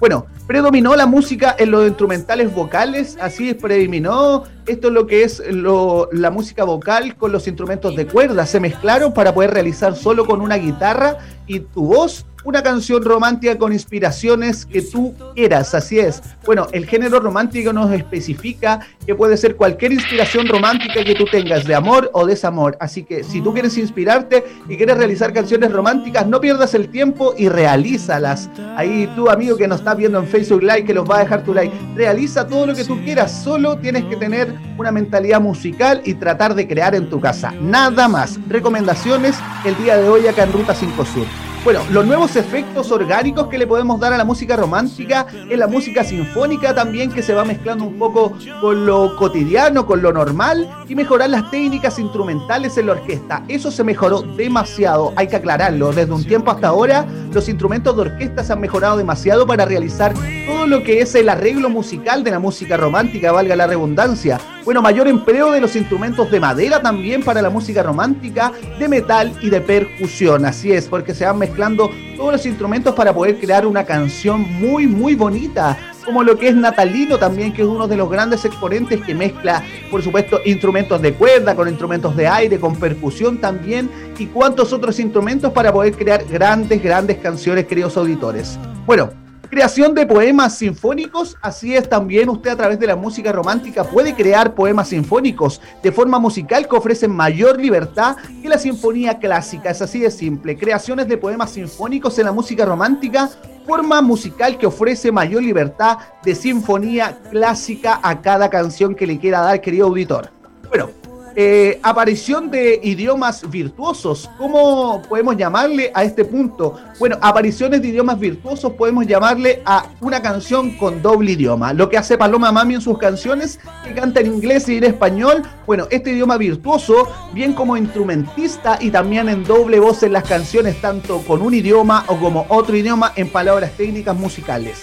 Bueno, 0.00 0.26
predominó 0.46 0.96
la 0.96 1.04
música 1.04 1.54
en 1.58 1.70
los 1.70 1.86
instrumentales 1.86 2.52
vocales, 2.54 3.18
así 3.20 3.50
es, 3.50 3.54
predominó. 3.56 4.44
Esto 4.66 4.88
es 4.88 4.94
lo 4.94 5.06
que 5.06 5.24
es 5.24 5.42
lo- 5.52 6.08
la 6.10 6.30
música 6.30 6.64
vocal 6.64 7.16
con 7.16 7.32
los 7.32 7.46
instrumentos 7.46 7.94
de 7.94 8.06
cuerda, 8.06 8.46
se 8.46 8.60
mezclaron 8.60 9.12
para 9.12 9.34
poder 9.34 9.50
realizar 9.52 9.94
solo 9.94 10.24
con 10.24 10.40
una 10.40 10.56
guitarra 10.56 11.18
y 11.46 11.60
tu 11.60 11.84
voz 11.84 12.24
una 12.44 12.62
canción 12.62 13.04
romántica 13.04 13.58
con 13.58 13.72
inspiraciones 13.72 14.64
que 14.64 14.82
tú 14.82 15.14
quieras, 15.34 15.74
así 15.74 15.98
es. 15.98 16.22
Bueno, 16.44 16.66
el 16.72 16.86
género 16.86 17.20
romántico 17.20 17.72
nos 17.72 17.92
especifica 17.92 18.80
que 19.06 19.14
puede 19.14 19.36
ser 19.36 19.56
cualquier 19.56 19.92
inspiración 19.92 20.46
romántica 20.48 21.04
que 21.04 21.14
tú 21.14 21.24
tengas, 21.26 21.64
de 21.64 21.74
amor 21.74 22.10
o 22.12 22.26
desamor. 22.26 22.76
Así 22.80 23.04
que 23.04 23.24
si 23.24 23.40
tú 23.40 23.52
quieres 23.52 23.76
inspirarte 23.76 24.44
y 24.68 24.76
quieres 24.76 24.96
realizar 24.96 25.32
canciones 25.32 25.72
románticas, 25.72 26.26
no 26.26 26.40
pierdas 26.40 26.74
el 26.74 26.88
tiempo 26.88 27.34
y 27.36 27.48
realízalas. 27.48 28.48
Ahí 28.76 29.10
tú, 29.14 29.28
amigo 29.28 29.56
que 29.56 29.68
nos 29.68 29.80
está 29.80 29.94
viendo 29.94 30.18
en 30.18 30.26
Facebook 30.26 30.62
Live, 30.62 30.84
que 30.84 30.94
los 30.94 31.08
va 31.08 31.16
a 31.16 31.20
dejar 31.20 31.44
tu 31.44 31.54
like, 31.54 31.74
realiza 31.94 32.46
todo 32.46 32.66
lo 32.66 32.74
que 32.74 32.84
tú 32.84 32.98
quieras, 33.04 33.42
solo 33.42 33.76
tienes 33.78 34.04
que 34.04 34.16
tener 34.16 34.54
una 34.78 34.92
mentalidad 34.92 35.40
musical 35.40 36.00
y 36.04 36.14
tratar 36.14 36.54
de 36.54 36.66
crear 36.66 36.94
en 36.94 37.08
tu 37.08 37.20
casa. 37.20 37.52
Nada 37.60 38.08
más. 38.08 38.38
Recomendaciones 38.48 39.36
el 39.64 39.76
día 39.78 39.96
de 39.96 40.08
hoy 40.08 40.26
acá 40.26 40.44
en 40.44 40.52
Ruta 40.52 40.74
5 40.74 41.04
Sur. 41.04 41.49
Bueno, 41.62 41.80
los 41.90 42.06
nuevos 42.06 42.36
efectos 42.36 42.90
orgánicos 42.90 43.48
que 43.48 43.58
le 43.58 43.66
podemos 43.66 44.00
dar 44.00 44.14
a 44.14 44.16
la 44.16 44.24
música 44.24 44.56
romántica 44.56 45.26
es 45.50 45.58
la 45.58 45.66
música 45.66 46.02
sinfónica 46.02 46.74
también 46.74 47.12
que 47.12 47.22
se 47.22 47.34
va 47.34 47.44
mezclando 47.44 47.84
un 47.84 47.98
poco 47.98 48.32
con 48.62 48.86
lo 48.86 49.14
cotidiano, 49.16 49.84
con 49.84 50.00
lo 50.00 50.10
normal 50.10 50.66
y 50.88 50.94
mejorar 50.94 51.28
las 51.28 51.50
técnicas 51.50 51.98
instrumentales 51.98 52.78
en 52.78 52.86
la 52.86 52.92
orquesta. 52.92 53.44
Eso 53.46 53.70
se 53.70 53.84
mejoró 53.84 54.22
demasiado, 54.22 55.12
hay 55.16 55.28
que 55.28 55.36
aclararlo. 55.36 55.92
Desde 55.92 56.12
un 56.12 56.24
tiempo 56.24 56.50
hasta 56.50 56.68
ahora 56.68 57.04
los 57.30 57.46
instrumentos 57.46 57.94
de 57.94 58.02
orquesta 58.02 58.42
se 58.42 58.54
han 58.54 58.60
mejorado 58.60 58.96
demasiado 58.96 59.46
para 59.46 59.66
realizar 59.66 60.14
todo 60.46 60.66
lo 60.66 60.82
que 60.82 61.02
es 61.02 61.14
el 61.14 61.28
arreglo 61.28 61.68
musical 61.68 62.24
de 62.24 62.30
la 62.30 62.38
música 62.38 62.78
romántica, 62.78 63.32
valga 63.32 63.54
la 63.54 63.66
redundancia. 63.66 64.40
Bueno, 64.70 64.82
mayor 64.82 65.08
empleo 65.08 65.50
de 65.50 65.60
los 65.60 65.74
instrumentos 65.74 66.30
de 66.30 66.38
madera 66.38 66.80
también 66.80 67.24
para 67.24 67.42
la 67.42 67.50
música 67.50 67.82
romántica, 67.82 68.52
de 68.78 68.86
metal 68.86 69.36
y 69.42 69.50
de 69.50 69.60
percusión. 69.60 70.44
Así 70.44 70.70
es, 70.70 70.86
porque 70.86 71.12
se 71.12 71.26
van 71.26 71.38
mezclando 71.38 71.90
todos 72.16 72.34
los 72.34 72.46
instrumentos 72.46 72.94
para 72.94 73.12
poder 73.12 73.40
crear 73.40 73.66
una 73.66 73.82
canción 73.82 74.42
muy, 74.42 74.86
muy 74.86 75.16
bonita. 75.16 75.76
Como 76.04 76.22
lo 76.22 76.38
que 76.38 76.50
es 76.50 76.54
Natalino 76.54 77.18
también, 77.18 77.52
que 77.52 77.62
es 77.62 77.68
uno 77.68 77.88
de 77.88 77.96
los 77.96 78.08
grandes 78.08 78.44
exponentes 78.44 79.02
que 79.02 79.12
mezcla, 79.12 79.60
por 79.90 80.04
supuesto, 80.04 80.38
instrumentos 80.44 81.02
de 81.02 81.14
cuerda 81.14 81.56
con 81.56 81.66
instrumentos 81.68 82.14
de 82.14 82.28
aire, 82.28 82.60
con 82.60 82.76
percusión 82.76 83.38
también, 83.38 83.90
y 84.20 84.26
cuantos 84.26 84.72
otros 84.72 85.00
instrumentos 85.00 85.52
para 85.52 85.72
poder 85.72 85.96
crear 85.96 86.22
grandes, 86.30 86.80
grandes 86.80 87.18
canciones, 87.18 87.66
queridos 87.66 87.96
auditores. 87.96 88.56
Bueno, 88.86 89.10
Creación 89.50 89.96
de 89.96 90.06
poemas 90.06 90.58
sinfónicos, 90.58 91.36
así 91.42 91.74
es 91.74 91.88
también 91.88 92.28
usted 92.28 92.52
a 92.52 92.56
través 92.56 92.78
de 92.78 92.86
la 92.86 92.94
música 92.94 93.32
romántica 93.32 93.82
puede 93.82 94.14
crear 94.14 94.54
poemas 94.54 94.90
sinfónicos 94.90 95.60
de 95.82 95.90
forma 95.90 96.20
musical 96.20 96.68
que 96.68 96.76
ofrecen 96.76 97.10
mayor 97.10 97.60
libertad 97.60 98.16
que 98.40 98.48
la 98.48 98.58
sinfonía 98.58 99.18
clásica, 99.18 99.70
es 99.70 99.82
así 99.82 99.98
de 99.98 100.12
simple. 100.12 100.56
Creaciones 100.56 101.08
de 101.08 101.16
poemas 101.16 101.50
sinfónicos 101.50 102.16
en 102.20 102.26
la 102.26 102.32
música 102.32 102.64
romántica, 102.64 103.28
forma 103.66 104.00
musical 104.00 104.56
que 104.56 104.66
ofrece 104.66 105.10
mayor 105.10 105.42
libertad 105.42 105.98
de 106.22 106.36
sinfonía 106.36 107.18
clásica 107.28 107.98
a 108.04 108.20
cada 108.20 108.50
canción 108.50 108.94
que 108.94 109.08
le 109.08 109.18
quiera 109.18 109.40
dar, 109.40 109.60
querido 109.60 109.88
auditor. 109.88 110.30
Bueno, 110.68 110.90
eh, 111.36 111.78
aparición 111.82 112.50
de 112.50 112.80
idiomas 112.82 113.48
virtuosos. 113.48 114.30
¿Cómo 114.38 115.02
podemos 115.08 115.36
llamarle 115.36 115.90
a 115.94 116.04
este 116.04 116.24
punto? 116.24 116.76
Bueno, 116.98 117.16
apariciones 117.20 117.82
de 117.82 117.88
idiomas 117.88 118.18
virtuosos 118.18 118.72
podemos 118.72 119.06
llamarle 119.06 119.62
a 119.64 119.86
una 120.00 120.20
canción 120.20 120.76
con 120.76 121.02
doble 121.02 121.32
idioma. 121.32 121.72
Lo 121.72 121.88
que 121.88 121.98
hace 121.98 122.18
Paloma 122.18 122.52
Mami 122.52 122.74
en 122.74 122.80
sus 122.80 122.98
canciones, 122.98 123.58
que 123.84 123.94
canta 123.94 124.20
en 124.20 124.26
inglés 124.26 124.68
y 124.68 124.78
en 124.78 124.84
español. 124.84 125.42
Bueno, 125.66 125.86
este 125.90 126.12
idioma 126.12 126.36
virtuoso, 126.36 127.08
bien 127.32 127.52
como 127.52 127.76
instrumentista 127.76 128.78
y 128.80 128.90
también 128.90 129.28
en 129.28 129.44
doble 129.44 129.78
voz 129.80 130.02
en 130.02 130.12
las 130.12 130.24
canciones, 130.24 130.80
tanto 130.80 131.18
con 131.22 131.42
un 131.42 131.54
idioma 131.54 132.04
o 132.08 132.16
como 132.16 132.46
otro 132.48 132.76
idioma 132.76 133.12
en 133.16 133.30
palabras 133.30 133.72
técnicas 133.76 134.16
musicales. 134.16 134.82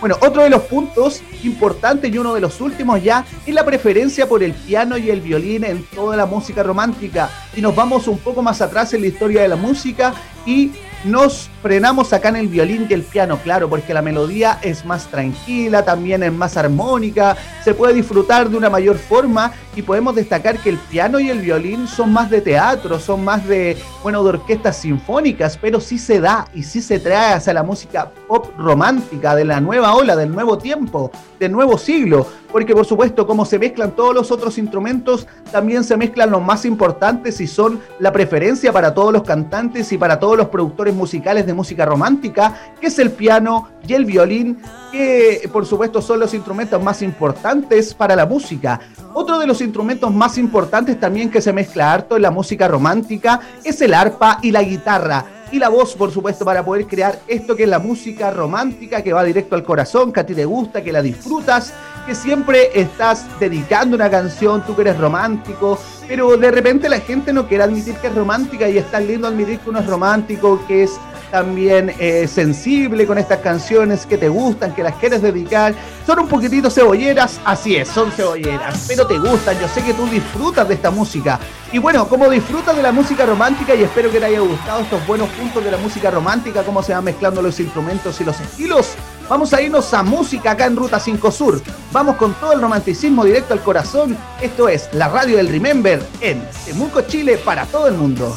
Bueno, 0.00 0.16
otro 0.20 0.44
de 0.44 0.50
los 0.50 0.62
puntos 0.62 1.22
importantes 1.42 2.12
y 2.12 2.18
uno 2.18 2.32
de 2.32 2.40
los 2.40 2.60
últimos 2.60 3.02
ya 3.02 3.24
es 3.44 3.52
la 3.52 3.64
preferencia 3.64 4.28
por 4.28 4.44
el 4.44 4.52
piano 4.52 4.96
y 4.96 5.10
el 5.10 5.20
violín 5.20 5.64
en 5.64 5.84
toda 5.86 6.16
la 6.16 6.24
música 6.24 6.62
romántica. 6.62 7.28
Y 7.56 7.60
nos 7.60 7.74
vamos 7.74 8.06
un 8.06 8.18
poco 8.18 8.40
más 8.40 8.60
atrás 8.60 8.94
en 8.94 9.00
la 9.00 9.08
historia 9.08 9.42
de 9.42 9.48
la 9.48 9.56
música 9.56 10.14
y 10.46 10.70
nos 11.04 11.48
frenamos 11.62 12.12
acá 12.12 12.28
en 12.28 12.36
el 12.36 12.48
violín 12.48 12.86
y 12.88 12.94
el 12.94 13.02
piano, 13.02 13.38
claro, 13.42 13.68
porque 13.68 13.94
la 13.94 14.02
melodía 14.02 14.58
es 14.62 14.84
más 14.84 15.06
tranquila, 15.06 15.84
también 15.84 16.22
es 16.22 16.32
más 16.32 16.56
armónica, 16.56 17.36
se 17.62 17.74
puede 17.74 17.94
disfrutar 17.94 18.48
de 18.48 18.56
una 18.56 18.70
mayor 18.70 18.96
forma 18.96 19.52
y 19.76 19.82
podemos 19.82 20.14
destacar 20.14 20.58
que 20.58 20.70
el 20.70 20.76
piano 20.76 21.20
y 21.20 21.30
el 21.30 21.40
violín 21.40 21.86
son 21.86 22.12
más 22.12 22.30
de 22.30 22.40
teatro, 22.40 22.98
son 22.98 23.24
más 23.24 23.46
de, 23.46 23.76
bueno, 24.02 24.22
de 24.22 24.30
orquestas 24.30 24.78
sinfónicas, 24.78 25.56
pero 25.56 25.80
sí 25.80 25.98
se 25.98 26.20
da 26.20 26.46
y 26.52 26.62
sí 26.64 26.82
se 26.82 26.98
trae 26.98 27.34
hacia 27.34 27.52
la 27.52 27.62
música 27.62 28.10
pop 28.26 28.48
romántica 28.58 29.36
de 29.36 29.44
la 29.44 29.60
nueva 29.60 29.94
ola, 29.94 30.16
del 30.16 30.32
nuevo 30.32 30.58
tiempo, 30.58 31.10
del 31.38 31.52
nuevo 31.52 31.78
siglo, 31.78 32.26
porque 32.50 32.74
por 32.74 32.86
supuesto 32.86 33.26
como 33.26 33.44
se 33.44 33.58
mezclan 33.58 33.92
todos 33.92 34.14
los 34.14 34.30
otros 34.30 34.58
instrumentos, 34.58 35.26
también 35.52 35.84
se 35.84 35.96
mezclan 35.96 36.30
los 36.30 36.42
más 36.42 36.64
importantes 36.64 37.40
y 37.40 37.46
son 37.46 37.80
la 38.00 38.12
preferencia 38.12 38.72
para 38.72 38.94
todos 38.94 39.12
los 39.12 39.22
cantantes 39.22 39.92
y 39.92 39.98
para 39.98 40.18
todos 40.18 40.36
los 40.36 40.48
productores 40.48 40.87
musicales 40.94 41.46
de 41.46 41.54
música 41.54 41.84
romántica, 41.84 42.72
que 42.80 42.88
es 42.88 42.98
el 42.98 43.10
piano 43.10 43.68
y 43.86 43.94
el 43.94 44.04
violín, 44.04 44.58
que 44.92 45.48
por 45.52 45.66
supuesto 45.66 46.00
son 46.02 46.20
los 46.20 46.34
instrumentos 46.34 46.82
más 46.82 47.02
importantes 47.02 47.94
para 47.94 48.16
la 48.16 48.26
música. 48.26 48.80
Otro 49.14 49.38
de 49.38 49.46
los 49.46 49.60
instrumentos 49.60 50.12
más 50.12 50.38
importantes 50.38 50.98
también 51.00 51.30
que 51.30 51.40
se 51.40 51.52
mezcla 51.52 51.92
harto 51.92 52.16
en 52.16 52.22
la 52.22 52.30
música 52.30 52.68
romántica 52.68 53.40
es 53.64 53.80
el 53.80 53.94
arpa 53.94 54.38
y 54.42 54.50
la 54.50 54.62
guitarra. 54.62 55.24
Y 55.50 55.58
la 55.58 55.70
voz, 55.70 55.94
por 55.94 56.10
supuesto, 56.10 56.44
para 56.44 56.62
poder 56.62 56.86
crear 56.86 57.20
esto 57.26 57.56
que 57.56 57.62
es 57.62 57.68
la 57.68 57.78
música 57.78 58.30
romántica, 58.30 59.02
que 59.02 59.14
va 59.14 59.24
directo 59.24 59.54
al 59.54 59.64
corazón, 59.64 60.12
que 60.12 60.20
a 60.20 60.26
ti 60.26 60.34
te 60.34 60.44
gusta, 60.44 60.82
que 60.82 60.92
la 60.92 61.00
disfrutas, 61.00 61.72
que 62.06 62.14
siempre 62.14 62.68
estás 62.78 63.24
dedicando 63.40 63.96
una 63.96 64.10
canción, 64.10 64.62
tú 64.66 64.74
que 64.74 64.82
eres 64.82 64.98
romántico, 64.98 65.78
pero 66.08 66.36
de 66.36 66.50
repente 66.50 66.88
la 66.88 67.00
gente 67.00 67.32
no 67.32 67.46
quiere 67.46 67.64
admitir 67.64 67.94
que 67.96 68.06
es 68.06 68.14
romántica 68.14 68.68
y 68.68 68.78
es 68.78 68.90
tan 68.90 69.06
lindo 69.06 69.28
admitir 69.28 69.58
que 69.60 69.68
uno 69.68 69.80
es 69.80 69.86
romántico, 69.86 70.64
que 70.66 70.84
es 70.84 70.98
también 71.30 71.94
eh, 71.98 72.26
sensible 72.26 73.06
con 73.06 73.18
estas 73.18 73.40
canciones 73.40 74.06
que 74.06 74.16
te 74.16 74.30
gustan, 74.30 74.74
que 74.74 74.82
las 74.82 74.94
quieres 74.94 75.20
dedicar. 75.20 75.74
Son 76.06 76.18
un 76.20 76.28
poquitito 76.28 76.70
cebolleras, 76.70 77.38
así 77.44 77.76
es, 77.76 77.88
son 77.88 78.10
cebolleras, 78.10 78.86
pero 78.88 79.06
te 79.06 79.18
gustan. 79.18 79.58
Yo 79.60 79.68
sé 79.68 79.82
que 79.82 79.92
tú 79.92 80.06
disfrutas 80.06 80.66
de 80.66 80.74
esta 80.74 80.90
música. 80.90 81.38
Y 81.70 81.78
bueno, 81.78 82.08
como 82.08 82.30
disfrutas 82.30 82.74
de 82.74 82.82
la 82.82 82.92
música 82.92 83.26
romántica, 83.26 83.74
y 83.74 83.82
espero 83.82 84.10
que 84.10 84.18
te 84.18 84.24
haya 84.24 84.40
gustado 84.40 84.80
estos 84.80 85.06
buenos 85.06 85.28
puntos 85.30 85.62
de 85.62 85.70
la 85.70 85.76
música 85.76 86.10
romántica, 86.10 86.62
cómo 86.62 86.82
se 86.82 86.94
van 86.94 87.04
mezclando 87.04 87.42
los 87.42 87.60
instrumentos 87.60 88.18
y 88.20 88.24
los 88.24 88.40
estilos. 88.40 88.94
Vamos 89.28 89.52
a 89.52 89.60
irnos 89.60 89.92
a 89.92 90.02
música 90.02 90.52
acá 90.52 90.64
en 90.64 90.76
Ruta 90.76 90.98
5 90.98 91.30
Sur. 91.30 91.60
Vamos 91.92 92.16
con 92.16 92.32
todo 92.34 92.52
el 92.52 92.62
romanticismo 92.62 93.24
directo 93.24 93.52
al 93.52 93.60
corazón. 93.60 94.16
Esto 94.40 94.70
es 94.70 94.88
la 94.94 95.08
radio 95.08 95.36
del 95.36 95.48
Remember 95.48 96.02
en 96.22 96.42
Temuco, 96.64 97.02
Chile, 97.02 97.36
para 97.36 97.66
todo 97.66 97.88
el 97.88 97.94
mundo. 97.94 98.34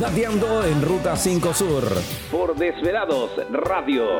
Dateando 0.00 0.64
en 0.64 0.82
Ruta 0.82 1.16
5 1.16 1.52
Sur 1.52 1.84
por 2.30 2.54
Desvelados 2.54 3.30
Radio. 3.50 4.16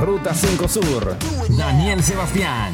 Ruta 0.00 0.34
5 0.34 0.68
Sur, 0.68 1.16
Daniel 1.50 2.02
Sebastián. 2.02 2.72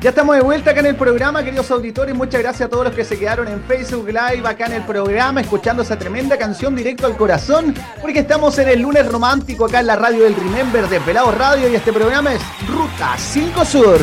Ya 0.00 0.10
estamos 0.10 0.36
de 0.36 0.42
vuelta 0.42 0.72
acá 0.72 0.80
en 0.80 0.86
el 0.86 0.96
programa, 0.96 1.42
queridos 1.42 1.70
auditores. 1.70 2.14
Muchas 2.14 2.42
gracias 2.42 2.66
a 2.66 2.70
todos 2.70 2.84
los 2.84 2.94
que 2.94 3.04
se 3.04 3.18
quedaron 3.18 3.48
en 3.48 3.62
Facebook 3.64 4.06
Live 4.06 4.46
acá 4.46 4.66
en 4.66 4.74
el 4.74 4.82
programa, 4.82 5.40
escuchando 5.40 5.82
esa 5.82 5.98
tremenda 5.98 6.36
canción 6.36 6.76
directo 6.76 7.06
al 7.06 7.16
corazón, 7.16 7.74
porque 8.02 8.18
estamos 8.18 8.58
en 8.58 8.68
el 8.68 8.80
lunes 8.82 9.10
romántico 9.10 9.64
acá 9.64 9.80
en 9.80 9.86
la 9.86 9.96
radio 9.96 10.24
del 10.24 10.36
Remember 10.36 10.88
de 10.88 11.00
Pelado 11.00 11.32
Radio 11.32 11.68
y 11.70 11.74
este 11.74 11.90
programa 11.90 12.34
es 12.34 12.42
Ruta 12.68 13.14
5 13.16 13.64
Sur. 13.64 13.98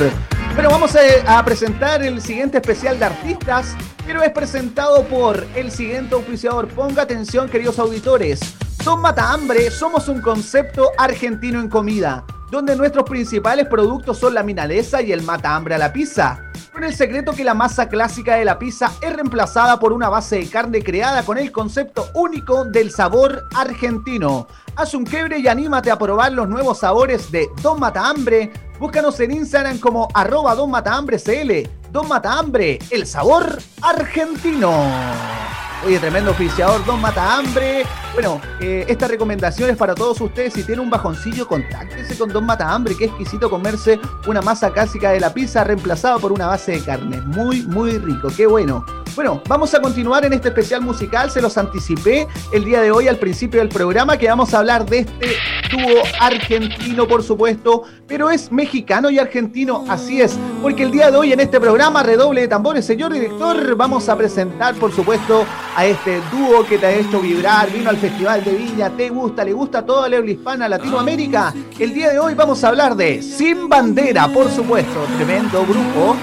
Pero 0.56 0.70
vamos 0.70 0.98
a 1.28 1.46
presentar 1.46 2.04
el 2.04 2.20
siguiente 2.20 2.58
especial 2.58 2.98
de 2.98 3.06
artistas 3.06 3.76
pero 4.12 4.24
es 4.24 4.32
presentado 4.32 5.05
por 5.05 5.47
el 5.55 5.72
siguiente 5.72 6.16
auspiciador. 6.16 6.68
Ponga 6.68 7.03
atención, 7.03 7.47
queridos 7.47 7.80
auditores. 7.80 8.41
Don 8.84 8.99
Mata 8.99 9.32
Hambre 9.32 9.72
somos 9.72 10.09
un 10.09 10.20
concepto 10.20 10.91
argentino 10.97 11.62
en 11.62 11.70
comida, 11.70 12.26
donde 12.51 12.76
nuestros 12.76 13.05
principales 13.05 13.68
productos 13.68 14.18
son 14.18 14.34
la 14.34 14.43
milanesa 14.43 15.01
y 15.01 15.14
el 15.14 15.22
mata 15.22 15.55
hambre 15.55 15.76
a 15.76 15.78
la 15.78 15.93
pizza. 15.93 16.51
El 16.84 16.96
secreto 16.96 17.34
que 17.34 17.44
la 17.44 17.54
masa 17.54 17.88
clásica 17.88 18.38
de 18.38 18.46
la 18.46 18.58
pizza 18.58 18.92
es 19.02 19.14
reemplazada 19.14 19.80
por 19.80 19.94
una 19.94 20.10
base 20.10 20.38
de 20.38 20.50
carne 20.50 20.82
creada 20.82 21.24
con 21.24 21.38
el 21.38 21.52
concepto 21.52 22.08
único 22.16 22.66
del 22.66 22.90
sabor 22.92 23.44
argentino. 23.56 24.48
Haz 24.76 24.96
un 24.96 25.06
quebre 25.06 25.38
y 25.38 25.48
anímate 25.48 25.92
a 25.92 25.98
probar 25.98 26.32
los 26.32 26.50
nuevos 26.50 26.80
sabores 26.80 27.32
de 27.32 27.48
Don 27.62 27.80
Mata 27.80 28.10
Hambre. 28.10 28.52
Búscanos 28.80 29.20
en 29.20 29.32
Instagram 29.32 29.78
como 29.78 30.08
arroba 30.16 30.56
Don 30.56 30.72
Mata 30.72 30.96
Hambre 30.96 31.18
CL. 31.20 31.70
Don 31.92 32.08
Mata 32.08 32.40
Hambre, 32.40 32.80
el 32.90 33.06
sabor 33.06 33.60
argentino. 33.84 34.72
Oye, 35.84 35.98
tremendo 35.98 36.30
oficiador, 36.30 36.86
Don 36.86 37.02
Mata 37.02 37.38
Hambre. 37.38 37.84
Bueno, 38.14 38.40
eh, 38.60 38.86
esta 38.88 39.08
recomendación 39.08 39.72
es 39.72 39.78
para 39.78 39.96
todos 39.96 40.22
ustedes. 40.22 40.54
Si 40.54 40.64
tienen 40.64 40.84
un 40.84 40.92
bajoncillo, 40.92 41.48
contáctese 41.48 42.16
con 42.20 42.30
Don 42.30 42.46
Mata 42.46 42.72
Hambre. 42.72 42.96
Qué 42.96 43.06
exquisito 43.06 43.50
comerse 43.50 44.00
una 44.28 44.44
masa 44.44 44.72
clásica 44.72 45.10
de 45.10 45.20
la 45.20 45.34
pizza 45.34 45.64
reemplazada 45.64 46.20
por 46.20 46.32
una 46.32 46.46
base 46.46 46.74
de 46.74 46.82
carne. 46.82 47.20
Muy, 47.22 47.64
muy 47.64 47.98
rico. 47.98 48.28
Qué 48.36 48.46
bueno. 48.46 48.86
Bueno, 49.14 49.41
vamos 49.45 49.74
a 49.74 49.82
continuar 49.82 50.24
en 50.24 50.32
este 50.32 50.47
especial 50.47 50.82
musical. 50.82 51.30
Se 51.30 51.41
los 51.41 51.57
anticipé 51.57 52.28
el 52.53 52.64
día 52.64 52.82
de 52.82 52.91
hoy 52.91 53.09
al 53.09 53.18
principio 53.18 53.59
del 53.59 53.68
programa 53.68 54.18
que 54.18 54.28
vamos 54.28 54.53
a 54.53 54.59
hablar 54.59 54.86
de 54.86 54.99
este 54.99 55.36
dúo 55.70 56.01
argentino, 56.20 57.05
por 57.05 57.22
supuesto, 57.22 57.84
pero 58.07 58.30
es 58.30 58.51
mexicano 58.53 59.09
y 59.09 59.20
argentino. 59.20 59.84
Así 59.89 60.22
es, 60.22 60.38
porque 60.62 60.84
el 60.84 60.91
día 60.91 61.12
de 61.12 61.18
hoy 61.18 61.34
en 61.34 61.41
este 61.41 61.59
programa, 61.59 62.03
redoble 62.03 62.41
de 62.41 62.47
tambores, 62.47 62.86
señor 62.86 63.12
director, 63.12 63.76
vamos 63.76 64.07
a 64.07 64.16
presentar, 64.16 64.76
por 64.76 64.93
supuesto, 64.93 65.45
a 65.76 65.86
este 65.86 66.22
dúo 66.32 66.66
que 66.66 66.78
te 66.78 66.86
ha 66.86 66.91
hecho 66.91 67.20
vibrar. 67.20 67.70
Vino 67.70 67.89
al 67.89 67.97
Festival 67.97 68.43
de 68.45 68.53
Viña, 68.53 68.89
te 68.91 69.09
gusta, 69.09 69.43
le 69.43 69.51
gusta 69.51 69.86
toda 69.86 70.07
la 70.07 70.20
hispana, 70.20 70.70
Latinoamérica. 70.70 71.53
El 71.78 71.93
día 71.93 72.12
de 72.12 72.20
hoy 72.20 72.34
vamos 72.34 72.64
a 72.64 72.70
hablar 72.70 72.95
de 72.95 73.22
Sin 73.22 73.68
Bandera, 73.68 74.30
por 74.30 74.49
supuesto, 74.49 75.05
tremendo 75.18 75.66
grupo. 75.66 76.16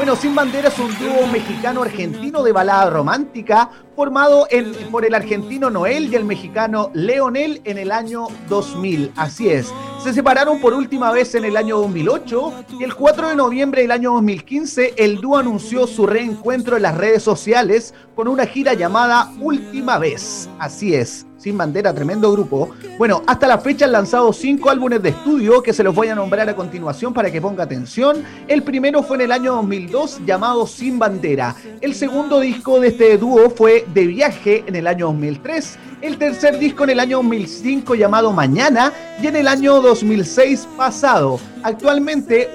Bueno, 0.00 0.16
Sin 0.16 0.34
Bandera 0.34 0.68
es 0.68 0.78
un 0.78 0.98
dúo 0.98 1.26
mexicano-argentino 1.26 2.42
de 2.42 2.52
balada 2.52 2.88
romántica 2.88 3.68
formado 3.94 4.48
por 4.90 5.04
el 5.04 5.14
argentino 5.14 5.68
Noel 5.68 6.10
y 6.10 6.16
el 6.16 6.24
mexicano 6.24 6.90
Leonel 6.94 7.60
en 7.64 7.76
el 7.76 7.92
año 7.92 8.28
2000. 8.48 9.12
Así 9.14 9.50
es. 9.50 9.70
Se 10.02 10.14
separaron 10.14 10.58
por 10.58 10.72
última 10.72 11.12
vez 11.12 11.34
en 11.34 11.44
el 11.44 11.54
año 11.54 11.76
2008 11.80 12.64
y 12.78 12.84
el 12.84 12.94
4 12.94 13.28
de 13.28 13.36
noviembre 13.36 13.82
del 13.82 13.90
año 13.90 14.14
2015 14.14 14.94
el 14.96 15.20
dúo 15.20 15.36
anunció 15.36 15.86
su 15.86 16.06
reencuentro 16.06 16.78
en 16.78 16.82
las 16.84 16.96
redes 16.96 17.22
sociales 17.22 17.92
con 18.16 18.26
una 18.26 18.46
gira 18.46 18.72
llamada 18.72 19.30
Última 19.38 19.98
Vez. 19.98 20.48
Así 20.58 20.94
es. 20.94 21.26
Sin 21.40 21.56
Bandera, 21.56 21.94
tremendo 21.94 22.30
grupo. 22.30 22.68
Bueno, 22.98 23.22
hasta 23.26 23.48
la 23.48 23.56
fecha 23.56 23.86
han 23.86 23.92
lanzado 23.92 24.30
cinco 24.30 24.68
álbumes 24.68 25.02
de 25.02 25.08
estudio 25.08 25.62
que 25.62 25.72
se 25.72 25.82
los 25.82 25.94
voy 25.94 26.08
a 26.08 26.14
nombrar 26.14 26.46
a 26.50 26.54
continuación 26.54 27.14
para 27.14 27.30
que 27.30 27.40
ponga 27.40 27.64
atención. 27.64 28.22
El 28.46 28.62
primero 28.62 29.02
fue 29.02 29.16
en 29.16 29.22
el 29.22 29.32
año 29.32 29.54
2002 29.54 30.20
llamado 30.26 30.66
Sin 30.66 30.98
Bandera. 30.98 31.56
El 31.80 31.94
segundo 31.94 32.40
disco 32.40 32.78
de 32.78 32.88
este 32.88 33.16
dúo 33.16 33.48
fue 33.48 33.86
De 33.94 34.06
Viaje 34.06 34.64
en 34.66 34.76
el 34.76 34.86
año 34.86 35.06
2003. 35.06 35.78
El 36.02 36.18
tercer 36.18 36.58
disco 36.58 36.84
en 36.84 36.90
el 36.90 37.00
año 37.00 37.18
2005 37.18 37.94
llamado 37.94 38.32
Mañana 38.32 38.92
y 39.22 39.26
en 39.26 39.36
el 39.36 39.48
año 39.48 39.80
2006 39.80 40.68
Pasado. 40.76 41.40
Actualmente 41.62 42.50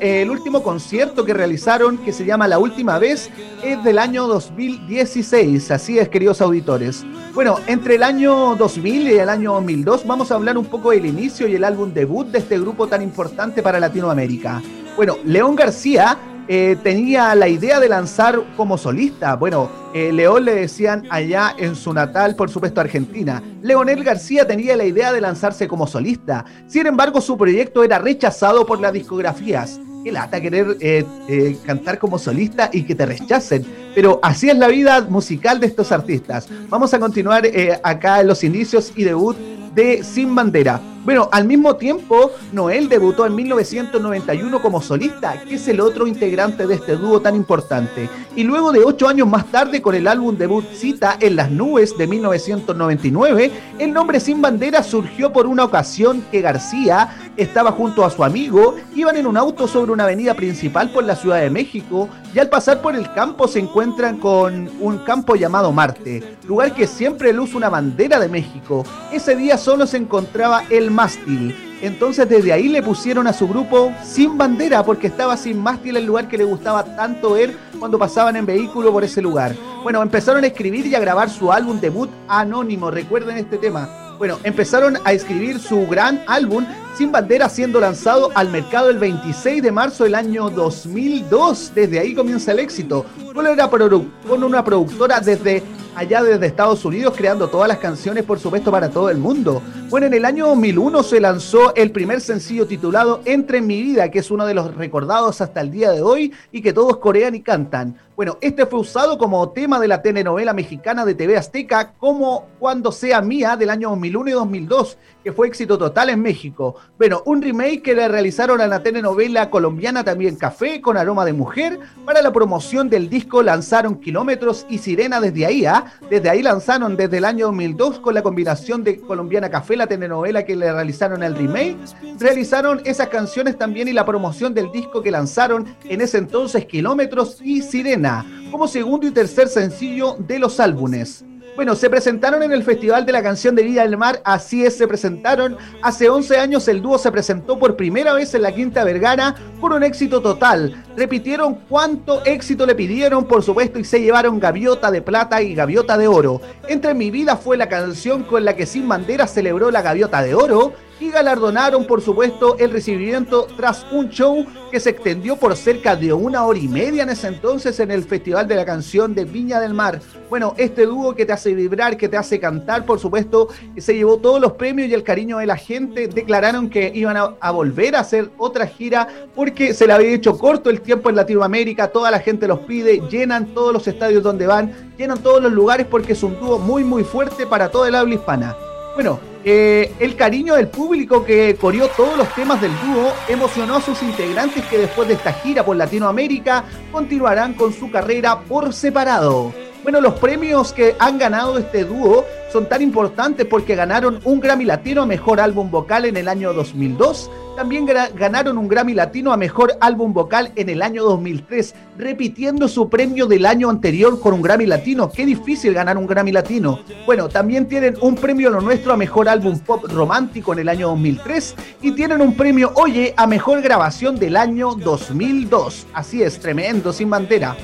el 0.00 0.30
último 0.30 0.62
concierto 0.62 1.24
que 1.24 1.34
realizaron 1.34 1.98
que 1.98 2.12
se 2.12 2.24
llama 2.24 2.48
La 2.48 2.58
Última 2.58 2.98
Vez 2.98 3.30
es 3.62 3.82
del 3.84 3.98
año 3.98 4.26
2016. 4.26 5.70
Así 5.70 5.98
es, 5.98 6.08
queridos 6.08 6.40
auditores. 6.40 7.04
Bueno, 7.32 7.58
entre 7.66 7.94
el 7.94 8.02
año 8.02 8.21
2000 8.30 9.08
y 9.08 9.18
el 9.18 9.28
año 9.28 9.54
2002 9.54 10.06
vamos 10.06 10.30
a 10.30 10.36
hablar 10.36 10.56
un 10.56 10.66
poco 10.66 10.92
del 10.92 11.06
inicio 11.06 11.48
y 11.48 11.56
el 11.56 11.64
álbum 11.64 11.92
debut 11.92 12.28
de 12.28 12.38
este 12.38 12.58
grupo 12.58 12.86
tan 12.86 13.02
importante 13.02 13.62
para 13.62 13.80
Latinoamérica. 13.80 14.62
Bueno, 14.94 15.16
León 15.24 15.56
García 15.56 16.16
eh, 16.46 16.76
tenía 16.84 17.34
la 17.34 17.48
idea 17.48 17.80
de 17.80 17.88
lanzar 17.88 18.40
como 18.56 18.78
solista. 18.78 19.34
Bueno, 19.34 19.68
eh, 19.92 20.12
León 20.12 20.44
le 20.44 20.54
decían 20.54 21.04
allá 21.10 21.56
en 21.58 21.74
su 21.74 21.92
natal, 21.92 22.36
por 22.36 22.48
supuesto, 22.48 22.80
Argentina. 22.80 23.42
Leonel 23.60 24.04
García 24.04 24.46
tenía 24.46 24.76
la 24.76 24.84
idea 24.84 25.12
de 25.12 25.20
lanzarse 25.20 25.66
como 25.66 25.88
solista. 25.88 26.44
Sin 26.68 26.86
embargo, 26.86 27.20
su 27.20 27.36
proyecto 27.36 27.82
era 27.82 27.98
rechazado 27.98 28.64
por 28.64 28.80
las 28.80 28.92
discografías. 28.92 29.80
Qué 30.02 30.10
lata 30.10 30.40
querer 30.40 30.76
eh, 30.80 31.04
eh, 31.28 31.56
cantar 31.64 31.98
como 31.98 32.18
solista 32.18 32.70
y 32.72 32.82
que 32.82 32.94
te 32.94 33.06
rechacen. 33.06 33.64
Pero 33.94 34.18
así 34.22 34.50
es 34.50 34.56
la 34.56 34.68
vida 34.68 35.02
musical 35.02 35.60
de 35.60 35.66
estos 35.66 35.92
artistas. 35.92 36.48
Vamos 36.68 36.92
a 36.92 36.98
continuar 36.98 37.46
eh, 37.46 37.78
acá 37.82 38.20
en 38.20 38.26
los 38.26 38.42
inicios 38.42 38.92
y 38.96 39.04
debut 39.04 39.36
de 39.74 40.02
Sin 40.02 40.34
Bandera. 40.34 40.80
Bueno, 41.04 41.28
al 41.32 41.46
mismo 41.46 41.74
tiempo, 41.74 42.30
Noel 42.52 42.88
debutó 42.88 43.26
en 43.26 43.34
1991 43.34 44.62
como 44.62 44.80
solista, 44.80 45.40
que 45.42 45.56
es 45.56 45.66
el 45.66 45.80
otro 45.80 46.06
integrante 46.06 46.64
de 46.64 46.76
este 46.76 46.94
dúo 46.94 47.20
tan 47.20 47.34
importante. 47.34 48.08
Y 48.36 48.44
luego 48.44 48.70
de 48.70 48.84
ocho 48.84 49.08
años 49.08 49.26
más 49.26 49.46
tarde, 49.46 49.82
con 49.82 49.96
el 49.96 50.06
álbum 50.06 50.36
debut 50.36 50.64
Cita 50.72 51.16
en 51.18 51.34
las 51.34 51.50
Nubes 51.50 51.98
de 51.98 52.06
1999, 52.06 53.50
el 53.80 53.92
nombre 53.92 54.20
Sin 54.20 54.40
Bandera 54.40 54.84
surgió 54.84 55.32
por 55.32 55.48
una 55.48 55.64
ocasión 55.64 56.24
que 56.30 56.40
García 56.40 57.16
estaba 57.36 57.72
junto 57.72 58.04
a 58.04 58.10
su 58.10 58.22
amigo, 58.22 58.76
iban 58.94 59.16
en 59.16 59.26
un 59.26 59.36
auto 59.36 59.66
sobre 59.66 59.90
una 59.90 60.04
avenida 60.04 60.34
principal 60.34 60.92
por 60.92 61.02
la 61.02 61.16
Ciudad 61.16 61.40
de 61.40 61.50
México 61.50 62.08
y 62.32 62.38
al 62.38 62.48
pasar 62.48 62.80
por 62.80 62.94
el 62.94 63.12
campo 63.12 63.48
se 63.48 63.58
encuentran 63.58 64.18
con 64.18 64.70
un 64.80 64.98
campo 64.98 65.34
llamado 65.34 65.72
Marte, 65.72 66.36
lugar 66.46 66.74
que 66.74 66.86
siempre 66.86 67.32
luce 67.32 67.56
una 67.56 67.70
bandera 67.70 68.20
de 68.20 68.28
México. 68.28 68.84
Ese 69.12 69.34
día 69.34 69.58
solo 69.58 69.86
se 69.86 69.96
encontraba 69.96 70.62
el 70.70 70.91
mástil. 70.94 71.54
Entonces 71.82 72.28
desde 72.28 72.52
ahí 72.52 72.68
le 72.68 72.82
pusieron 72.82 73.26
a 73.26 73.32
su 73.32 73.48
grupo 73.48 73.92
Sin 74.04 74.38
Bandera 74.38 74.84
porque 74.84 75.08
estaba 75.08 75.36
sin 75.36 75.58
mástil 75.60 75.96
el 75.96 76.06
lugar 76.06 76.28
que 76.28 76.38
le 76.38 76.44
gustaba 76.44 76.84
tanto 76.96 77.32
ver 77.32 77.56
cuando 77.80 77.98
pasaban 77.98 78.36
en 78.36 78.46
vehículo 78.46 78.92
por 78.92 79.02
ese 79.02 79.20
lugar. 79.20 79.54
Bueno, 79.82 80.00
empezaron 80.00 80.44
a 80.44 80.46
escribir 80.46 80.86
y 80.86 80.94
a 80.94 81.00
grabar 81.00 81.28
su 81.28 81.50
álbum 81.52 81.80
debut 81.80 82.08
anónimo, 82.28 82.90
recuerden 82.90 83.36
este 83.38 83.58
tema. 83.58 83.88
Bueno, 84.18 84.38
empezaron 84.44 84.98
a 85.04 85.12
escribir 85.12 85.58
su 85.58 85.84
gran 85.88 86.22
álbum 86.28 86.64
Sin 86.96 87.10
Bandera 87.10 87.48
siendo 87.48 87.80
lanzado 87.80 88.30
al 88.36 88.50
mercado 88.50 88.88
el 88.90 88.98
26 88.98 89.60
de 89.60 89.72
marzo 89.72 90.04
del 90.04 90.14
año 90.14 90.50
2002. 90.50 91.72
Desde 91.74 91.98
ahí 91.98 92.14
comienza 92.14 92.52
el 92.52 92.60
éxito. 92.60 93.04
Una, 93.34 93.68
produ- 93.68 94.06
con 94.28 94.44
una 94.44 94.62
productora 94.64 95.18
desde 95.18 95.62
allá 95.94 96.22
desde 96.22 96.46
Estados 96.46 96.84
Unidos 96.84 97.14
creando 97.16 97.48
todas 97.48 97.68
las 97.68 97.78
canciones 97.78 98.24
por 98.24 98.38
supuesto 98.38 98.70
para 98.70 98.90
todo 98.90 99.10
el 99.10 99.18
mundo. 99.18 99.62
Bueno, 99.90 100.06
en 100.06 100.14
el 100.14 100.24
año 100.24 100.46
2001 100.48 101.02
se 101.02 101.20
lanzó 101.20 101.74
el 101.74 101.90
primer 101.90 102.20
sencillo 102.20 102.66
titulado 102.66 103.20
Entre 103.24 103.58
en 103.58 103.66
mi 103.66 103.82
vida, 103.82 104.10
que 104.10 104.20
es 104.20 104.30
uno 104.30 104.46
de 104.46 104.54
los 104.54 104.74
recordados 104.74 105.40
hasta 105.40 105.60
el 105.60 105.70
día 105.70 105.90
de 105.90 106.02
hoy 106.02 106.32
y 106.50 106.62
que 106.62 106.72
todos 106.72 106.96
corean 106.96 107.34
y 107.34 107.42
cantan. 107.42 107.96
Bueno, 108.16 108.38
este 108.40 108.66
fue 108.66 108.80
usado 108.80 109.18
como 109.18 109.50
tema 109.50 109.80
de 109.80 109.88
la 109.88 110.02
telenovela 110.02 110.52
mexicana 110.52 111.04
de 111.04 111.14
TV 111.14 111.36
Azteca 111.36 111.92
como 111.98 112.46
Cuando 112.58 112.92
sea 112.92 113.20
mía 113.20 113.56
del 113.56 113.70
año 113.70 113.90
2001 113.90 114.30
y 114.30 114.32
2002, 114.32 114.98
que 115.22 115.32
fue 115.32 115.48
éxito 115.48 115.78
total 115.78 116.10
en 116.10 116.20
México. 116.20 116.76
Bueno, 116.98 117.22
un 117.26 117.42
remake 117.42 117.82
que 117.82 117.94
le 117.94 118.08
realizaron 118.08 118.60
a 118.60 118.66
la 118.66 118.82
telenovela 118.82 119.50
colombiana 119.50 120.04
también 120.04 120.36
Café 120.36 120.80
con 120.80 120.96
aroma 120.96 121.24
de 121.24 121.32
mujer. 121.32 121.78
Para 122.04 122.22
la 122.22 122.32
promoción 122.32 122.88
del 122.88 123.08
disco 123.08 123.42
lanzaron 123.42 124.00
Kilómetros 124.00 124.66
y 124.68 124.78
Sirena 124.78 125.20
desde 125.20 125.46
ahí, 125.46 125.64
¿ah? 125.64 125.84
Desde 126.10 126.28
ahí 126.30 126.42
lanzaron 126.42 126.96
desde 126.96 127.18
el 127.18 127.24
año 127.24 127.46
2002 127.46 128.00
con 128.00 128.14
la 128.14 128.22
combinación 128.22 128.84
de 128.84 129.00
Colombiana 129.00 129.50
Café, 129.50 129.76
la 129.76 129.86
telenovela 129.86 130.44
que 130.44 130.56
le 130.56 130.72
realizaron 130.72 131.22
el 131.22 131.36
remake. 131.36 131.76
Realizaron 132.18 132.80
esas 132.84 133.08
canciones 133.08 133.56
también 133.56 133.88
y 133.88 133.92
la 133.92 134.04
promoción 134.04 134.54
del 134.54 134.70
disco 134.72 135.02
que 135.02 135.10
lanzaron 135.10 135.76
en 135.84 136.00
ese 136.00 136.18
entonces 136.18 136.66
Kilómetros 136.66 137.40
y 137.42 137.62
Sirena, 137.62 138.24
como 138.50 138.68
segundo 138.68 139.06
y 139.06 139.10
tercer 139.10 139.48
sencillo 139.48 140.16
de 140.18 140.38
los 140.38 140.60
álbumes. 140.60 141.24
Bueno, 141.54 141.74
se 141.74 141.90
presentaron 141.90 142.42
en 142.42 142.50
el 142.52 142.62
Festival 142.62 143.04
de 143.04 143.12
la 143.12 143.22
Canción 143.22 143.54
de 143.54 143.62
Vida 143.62 143.82
del 143.82 143.98
Mar, 143.98 144.22
así 144.24 144.64
es, 144.64 144.74
se 144.74 144.88
presentaron. 144.88 145.58
Hace 145.82 146.08
11 146.08 146.38
años 146.38 146.66
el 146.66 146.80
dúo 146.80 146.96
se 146.96 147.12
presentó 147.12 147.58
por 147.58 147.76
primera 147.76 148.14
vez 148.14 148.34
en 148.34 148.40
la 148.40 148.54
Quinta 148.54 148.84
Vergara 148.84 149.34
por 149.60 149.72
un 149.72 149.82
éxito 149.82 150.22
total. 150.22 150.82
Repitieron 150.96 151.56
cuánto 151.68 152.24
éxito 152.24 152.64
le 152.64 152.74
pidieron, 152.74 153.26
por 153.26 153.42
supuesto, 153.42 153.78
y 153.78 153.84
se 153.84 154.00
llevaron 154.00 154.40
Gaviota 154.40 154.90
de 154.90 155.02
Plata 155.02 155.42
y 155.42 155.54
Gaviota 155.54 155.98
de 155.98 156.08
Oro. 156.08 156.40
Entre 156.68 156.94
mi 156.94 157.10
vida 157.10 157.36
fue 157.36 157.58
la 157.58 157.68
canción 157.68 158.22
con 158.22 158.46
la 158.46 158.56
que 158.56 158.64
Sin 158.64 158.88
Bandera 158.88 159.26
celebró 159.26 159.70
la 159.70 159.82
Gaviota 159.82 160.22
de 160.22 160.34
Oro 160.34 160.72
y 161.02 161.10
galardonaron, 161.10 161.84
por 161.84 162.00
supuesto, 162.00 162.56
el 162.60 162.70
recibimiento 162.70 163.48
tras 163.56 163.84
un 163.90 164.08
show 164.08 164.46
que 164.70 164.78
se 164.78 164.90
extendió 164.90 165.36
por 165.36 165.56
cerca 165.56 165.96
de 165.96 166.12
una 166.12 166.44
hora 166.44 166.60
y 166.60 166.68
media 166.68 167.02
en 167.02 167.10
ese 167.10 167.26
entonces 167.26 167.80
en 167.80 167.90
el 167.90 168.04
Festival 168.04 168.46
de 168.46 168.54
la 168.54 168.64
Canción 168.64 169.12
de 169.12 169.24
Viña 169.24 169.58
del 169.58 169.74
Mar. 169.74 170.00
Bueno, 170.30 170.54
este 170.56 170.86
dúo 170.86 171.16
que 171.16 171.26
te 171.26 171.32
hace 171.32 171.54
vibrar, 171.54 171.96
que 171.96 172.08
te 172.08 172.16
hace 172.16 172.38
cantar, 172.38 172.86
por 172.86 173.00
supuesto, 173.00 173.48
se 173.76 173.96
llevó 173.96 174.18
todos 174.18 174.40
los 174.40 174.52
premios 174.52 174.88
y 174.88 174.94
el 174.94 175.02
cariño 175.02 175.38
de 175.38 175.46
la 175.46 175.56
gente. 175.56 176.06
Declararon 176.06 176.70
que 176.70 176.92
iban 176.94 177.16
a, 177.16 177.50
volver 177.50 177.96
a 177.96 178.00
hacer 178.00 178.30
otra 178.38 178.68
gira 178.68 179.08
porque 179.34 179.74
se 179.74 179.88
le 179.88 179.94
había 179.94 180.14
hecho 180.14 180.38
corto 180.38 180.70
el 180.70 180.82
tiempo 180.82 181.10
en 181.10 181.16
Latinoamérica, 181.16 181.88
toda 181.88 182.12
la 182.12 182.20
gente 182.20 182.46
los 182.46 182.60
pide, 182.60 183.02
llenan 183.10 183.46
todos 183.46 183.72
los 183.72 183.88
estadios 183.88 184.22
donde 184.22 184.46
van, 184.46 184.94
llenan 184.96 185.18
todos 185.18 185.42
los 185.42 185.52
lugares 185.52 185.84
porque 185.90 186.12
es 186.12 186.22
un 186.22 186.38
dúo 186.38 186.60
muy 186.60 186.84
muy 186.84 187.02
fuerte 187.02 187.44
para 187.44 187.70
toda 187.70 187.88
el 187.88 187.96
habla 187.96 188.14
hispana. 188.14 188.56
Bueno, 188.94 189.31
eh, 189.44 189.92
el 189.98 190.14
cariño 190.16 190.54
del 190.54 190.68
público 190.68 191.24
que 191.24 191.56
coreó 191.60 191.88
todos 191.88 192.16
los 192.16 192.32
temas 192.34 192.60
del 192.60 192.72
dúo 192.80 193.12
emocionó 193.28 193.76
a 193.76 193.80
sus 193.80 194.02
integrantes 194.02 194.64
que 194.66 194.78
después 194.78 195.08
de 195.08 195.14
esta 195.14 195.32
gira 195.32 195.64
por 195.64 195.76
Latinoamérica 195.76 196.64
continuarán 196.92 197.54
con 197.54 197.72
su 197.72 197.90
carrera 197.90 198.40
por 198.40 198.72
separado. 198.72 199.52
Bueno, 199.82 200.00
los 200.00 200.14
premios 200.14 200.72
que 200.72 200.94
han 201.00 201.18
ganado 201.18 201.58
este 201.58 201.84
dúo 201.84 202.24
son 202.52 202.68
tan 202.68 202.82
importantes 202.82 203.46
porque 203.46 203.74
ganaron 203.74 204.20
un 204.22 204.38
Grammy 204.38 204.64
Latino 204.64 205.02
a 205.02 205.06
Mejor 205.06 205.40
Álbum 205.40 205.72
Vocal 205.72 206.04
en 206.04 206.16
el 206.16 206.28
año 206.28 206.52
2002, 206.52 207.28
también 207.56 207.84
ganaron 208.14 208.58
un 208.58 208.68
Grammy 208.68 208.94
Latino 208.94 209.32
a 209.32 209.36
Mejor 209.36 209.76
Álbum 209.80 210.12
Vocal 210.12 210.52
en 210.54 210.68
el 210.68 210.82
año 210.82 211.02
2003, 211.02 211.74
repitiendo 211.98 212.68
su 212.68 212.88
premio 212.88 213.26
del 213.26 213.44
año 213.44 213.68
anterior 213.70 214.20
con 214.20 214.34
un 214.34 214.42
Grammy 214.42 214.66
Latino. 214.66 215.10
Qué 215.10 215.26
difícil 215.26 215.74
ganar 215.74 215.98
un 215.98 216.06
Grammy 216.06 216.30
Latino. 216.30 216.78
Bueno, 217.04 217.28
también 217.28 217.66
tienen 217.66 217.96
un 218.00 218.14
premio 218.14 218.50
Lo 218.50 218.60
Nuestro 218.60 218.92
a 218.92 218.96
Mejor 218.96 219.28
Álbum 219.28 219.58
Pop 219.58 219.84
Romántico 219.88 220.52
en 220.52 220.60
el 220.60 220.68
año 220.68 220.88
2003 220.88 221.56
y 221.82 221.92
tienen 221.92 222.20
un 222.20 222.36
premio 222.36 222.72
Oye 222.76 223.14
a 223.16 223.26
Mejor 223.26 223.60
Grabación 223.60 224.16
del 224.16 224.36
año 224.36 224.74
2002. 224.74 225.88
Así 225.92 226.22
es, 226.22 226.38
tremendo, 226.38 226.92
sin 226.92 227.10
bandera. 227.10 227.56